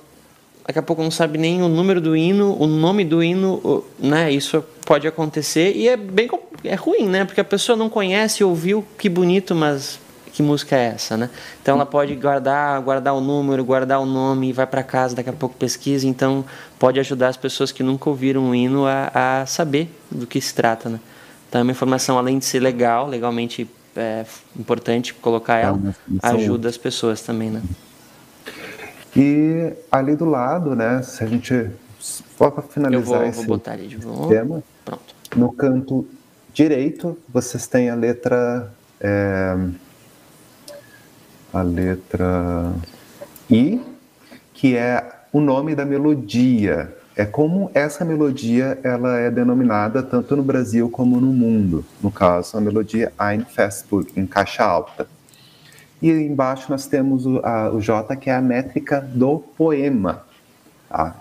[0.65, 4.31] daqui a pouco não sabe nem o número do hino, o nome do hino, né?
[4.31, 6.29] Isso pode acontecer e é bem
[6.63, 7.25] é ruim, né?
[7.25, 9.99] Porque a pessoa não conhece, ouviu, que bonito, mas
[10.39, 11.29] que música é essa, né?
[11.61, 15.33] Então ela pode guardar, guardar o número, guardar o nome, vai para casa, daqui a
[15.33, 16.45] pouco pesquisa, então
[16.79, 20.53] pode ajudar as pessoas que nunca ouviram o hino a, a saber do que se
[20.55, 20.99] trata, né?
[21.49, 24.25] Então é uma informação além de ser legal, legalmente é
[24.57, 27.61] importante colocar é ela, ajuda as pessoas também, né?
[29.13, 31.69] E ali do lado, né, se a gente
[32.37, 34.33] for para finalizar Eu vou, esse vou botar ali de volta.
[34.33, 35.13] tema, Pronto.
[35.35, 36.07] no canto
[36.53, 38.71] direito vocês têm a letra
[39.01, 39.57] é,
[41.53, 42.73] a letra
[43.49, 43.81] I,
[44.53, 46.95] que é o nome da melodia.
[47.15, 51.83] É como essa melodia ela é denominada tanto no Brasil como no mundo.
[52.01, 55.07] No caso, a melodia Ein Festburg, em caixa alta.
[56.01, 60.23] E embaixo nós temos o, a, o J, que é a métrica do poema.
[60.87, 61.19] Tá?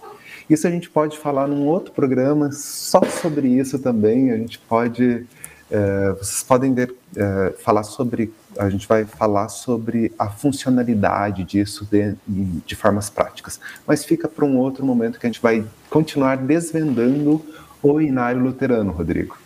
[0.49, 4.31] Isso a gente pode falar num outro programa só sobre isso também.
[4.31, 5.27] A gente pode
[5.71, 11.87] é, vocês podem ver, é, falar sobre, a gente vai falar sobre a funcionalidade disso
[11.91, 16.37] de, de formas práticas, mas fica para um outro momento que a gente vai continuar
[16.37, 17.45] desvendando
[17.83, 19.37] o Inário Luterano, Rodrigo?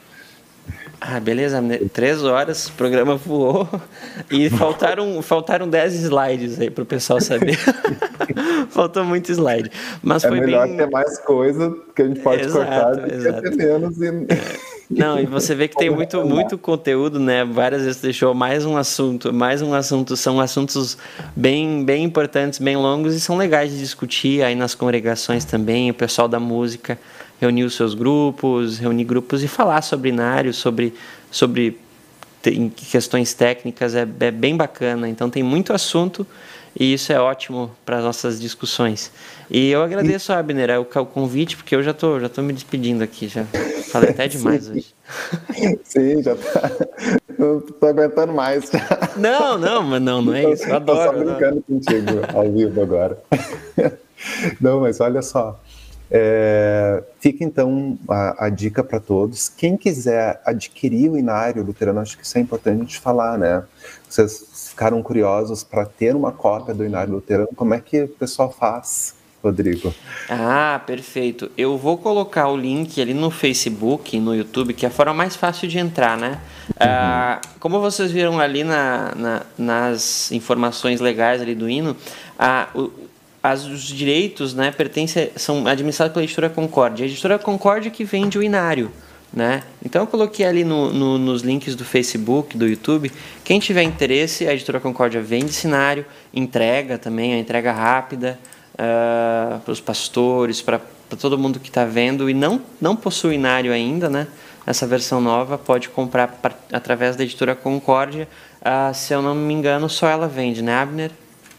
[1.05, 1.61] Ah, beleza.
[1.93, 3.69] Três horas, o programa voou
[4.31, 7.59] e faltaram, faltaram dez slides aí para o pessoal saber.
[8.71, 9.69] Faltou muito slide.
[10.01, 10.77] Mas é foi melhor bem...
[10.77, 13.43] ter mais coisa que a gente pode exato, cortar do exato.
[13.43, 14.01] que ter menos.
[14.01, 14.27] E...
[14.91, 17.45] Não, e você vê que tem muito, muito conteúdo, né?
[17.45, 20.17] Várias vezes deixou mais um assunto, mais um assunto.
[20.17, 20.99] São assuntos
[21.35, 25.91] bem, bem importantes, bem longos e são legais de discutir aí nas congregações também.
[25.91, 26.99] O pessoal da música
[27.43, 30.95] reunir os seus grupos, reunir grupos e falar sobre Inário, sobre,
[31.29, 31.77] sobre
[32.91, 35.09] questões técnicas, é, é bem bacana.
[35.09, 36.25] Então tem muito assunto
[36.79, 39.11] e isso é ótimo para as nossas discussões.
[39.53, 40.35] E eu agradeço, e...
[40.35, 43.45] Abner, o, o convite, porque eu já tô, já tô me despedindo aqui, já
[43.91, 44.73] falei até demais Sim.
[44.73, 44.95] hoje.
[45.85, 46.71] Sim, já tá.
[47.39, 48.71] Não tô aguentando mais.
[49.17, 50.65] Não, não, mas não, não é isso.
[50.65, 51.13] Eu adoro.
[51.13, 53.19] Tô só brincando contigo ao vivo agora.
[54.61, 55.59] Não, mas olha só.
[56.09, 59.49] É, fica então a, a dica para todos.
[59.49, 63.65] Quem quiser adquirir o Inário Luterano, acho que isso é importante a gente falar, né?
[64.09, 68.53] Vocês ficaram curiosos para ter uma cópia do Inário Luterano, como é que o pessoal
[68.53, 69.15] faz?
[69.43, 69.93] Rodrigo.
[70.29, 71.51] Ah, perfeito.
[71.59, 75.35] Eu vou colocar o link ali no Facebook, no YouTube, que é a forma mais
[75.35, 76.39] fácil de entrar, né?
[76.69, 76.77] Uhum.
[76.79, 81.97] Ah, como vocês viram ali na, na, nas informações legais ali do hino,
[82.39, 82.91] ah, o,
[83.43, 87.05] as, os direitos né, pertencem, são administrados pela editora Concórdia.
[87.05, 88.93] A editora Concórdia que vende o inário.
[89.33, 89.63] Né?
[89.85, 93.11] Então eu coloquei ali no, no, nos links do Facebook, do YouTube.
[93.43, 98.39] Quem tiver interesse, a editora Concórdia vende cenário, entrega também, a entrega rápida
[98.83, 100.81] uh, para os pastores, para
[101.21, 104.27] todo mundo que está vendo e não, não possui inário ainda, né?
[104.67, 108.29] Essa versão nova pode comprar pra, através da editora Concórdia.
[108.61, 111.11] Uh, se eu não me engano, só ela vende, né, Abner?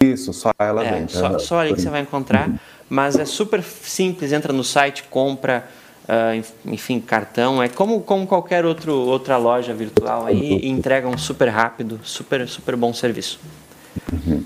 [0.02, 1.12] Isso, só ela é, vende.
[1.14, 2.50] Só, só ali que você vai encontrar.
[2.90, 5.68] Mas é super simples, entra no site, compra,
[6.04, 7.62] uh, enfim, cartão.
[7.62, 12.76] É como, como qualquer outro, outra loja virtual aí e entregam super rápido, super, super
[12.76, 13.40] bom serviço.
[14.12, 14.44] Uhum.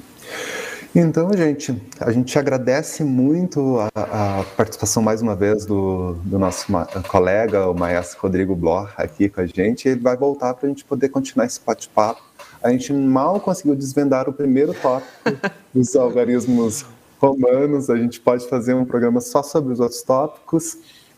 [0.96, 6.66] Então, gente, a gente agradece muito a, a, participação mais uma vez do, do nosso
[7.08, 9.88] colega, o maestro Rodrigo Bloch, aqui com a gente.
[9.88, 12.22] Ele vai voltar para a gente poder continuar esse bate-papo
[12.62, 15.12] a gente mal conseguiu desvendar o primeiro tópico
[15.74, 16.86] dos algarismos
[17.20, 17.90] romanos.
[17.90, 20.78] A gente pode fazer um programa só sobre os outros tópicos,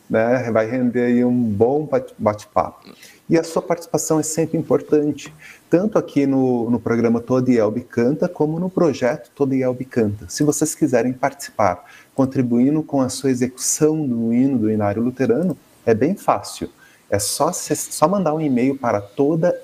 [0.09, 0.49] né?
[0.51, 1.87] Vai render aí um bom
[2.17, 2.89] bate-papo.
[3.29, 5.33] E a sua participação é sempre importante,
[5.69, 10.25] tanto aqui no, no programa Todo Ielbe Canta, como no projeto Todo Ielbe Canta.
[10.27, 11.85] Se vocês quiserem participar,
[12.15, 15.55] contribuindo com a sua execução do hino do Inário Luterano,
[15.85, 16.69] é bem fácil
[17.09, 19.59] é só, só mandar um e-mail para toda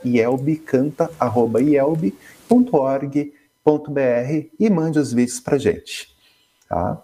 [4.60, 6.10] e mande os vídeos para gente.
[6.68, 7.02] Tá?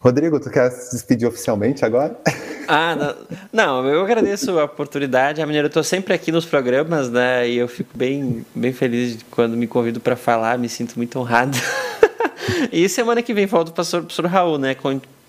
[0.00, 2.16] Rodrigo, tu quer se despedir oficialmente agora?
[2.70, 2.94] Ah,
[3.50, 5.40] não, não eu agradeço a oportunidade.
[5.40, 7.48] A Mineira, eu estou sempre aqui nos programas, né?
[7.48, 11.56] E eu fico bem, bem feliz quando me convido para falar, me sinto muito honrado.
[12.70, 14.76] e semana que vem volta o pastor, professor Raul, né?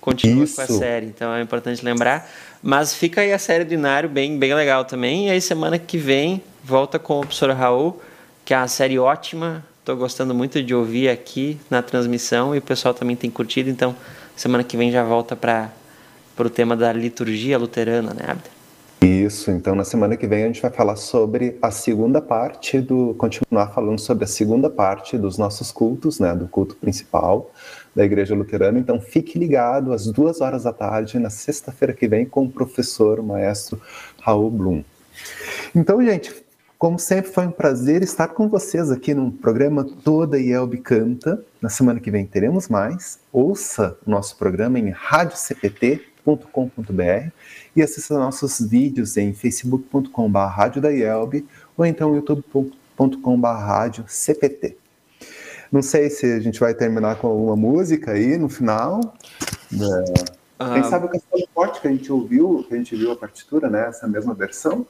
[0.02, 0.58] Continua Isso.
[0.58, 2.30] com a série, então é importante lembrar.
[2.62, 5.30] Mas fica aí a série do Inário bem, bem legal também.
[5.30, 8.02] E aí semana que vem volta com o professor Raul,
[8.44, 9.64] que é uma série ótima.
[9.80, 13.70] Estou gostando muito de ouvir aqui na transmissão e o pessoal também tem curtido.
[13.70, 13.96] Então
[14.40, 15.70] semana que vem já volta para
[16.38, 18.60] o tema da liturgia luterana, né, Abda?
[19.02, 23.16] Isso, então na semana que vem a gente vai falar sobre a segunda parte do.
[23.18, 26.36] continuar falando sobre a segunda parte dos nossos cultos, né?
[26.36, 27.52] Do culto principal
[27.96, 28.78] da Igreja Luterana.
[28.78, 33.22] Então fique ligado às duas horas da tarde, na sexta-feira que vem, com o professor,
[33.22, 33.82] o maestro
[34.22, 34.84] Raul Blum.
[35.74, 36.34] Então, gente,
[36.80, 41.44] como sempre, foi um prazer estar com vocês aqui no programa Toda Yelb Canta.
[41.62, 43.20] Na semana que vem teremos mais.
[43.34, 47.32] Ouça o nosso programa em radiocpt.com.br
[47.76, 50.08] e assista nossos vídeos em facebook.com.br
[51.78, 54.78] ou então youtube.com.br cpt.
[55.70, 59.02] Não sei se a gente vai terminar com alguma música aí no final.
[59.74, 60.40] É.
[60.60, 60.74] Ah.
[60.74, 63.70] Quem sabe o Castelo Forte que a gente ouviu, que a gente viu a partitura,
[63.70, 63.88] né?
[63.88, 64.86] Essa mesma versão.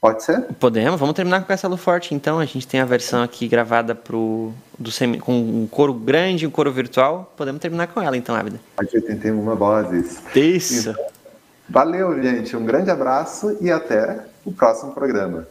[0.00, 0.42] Pode ser?
[0.60, 2.38] Podemos, vamos terminar com o Castelo Forte então.
[2.38, 6.46] A gente tem a versão aqui gravada pro, do semi, com um coro grande e
[6.46, 7.32] um coro virtual.
[7.36, 8.60] Podemos terminar com ela então, Ávida.
[8.76, 10.22] A gente tem uma vozes.
[10.36, 10.90] Isso.
[10.90, 11.04] Então,
[11.68, 12.56] Valeu, gente.
[12.56, 15.46] Um grande abraço e até o próximo programa.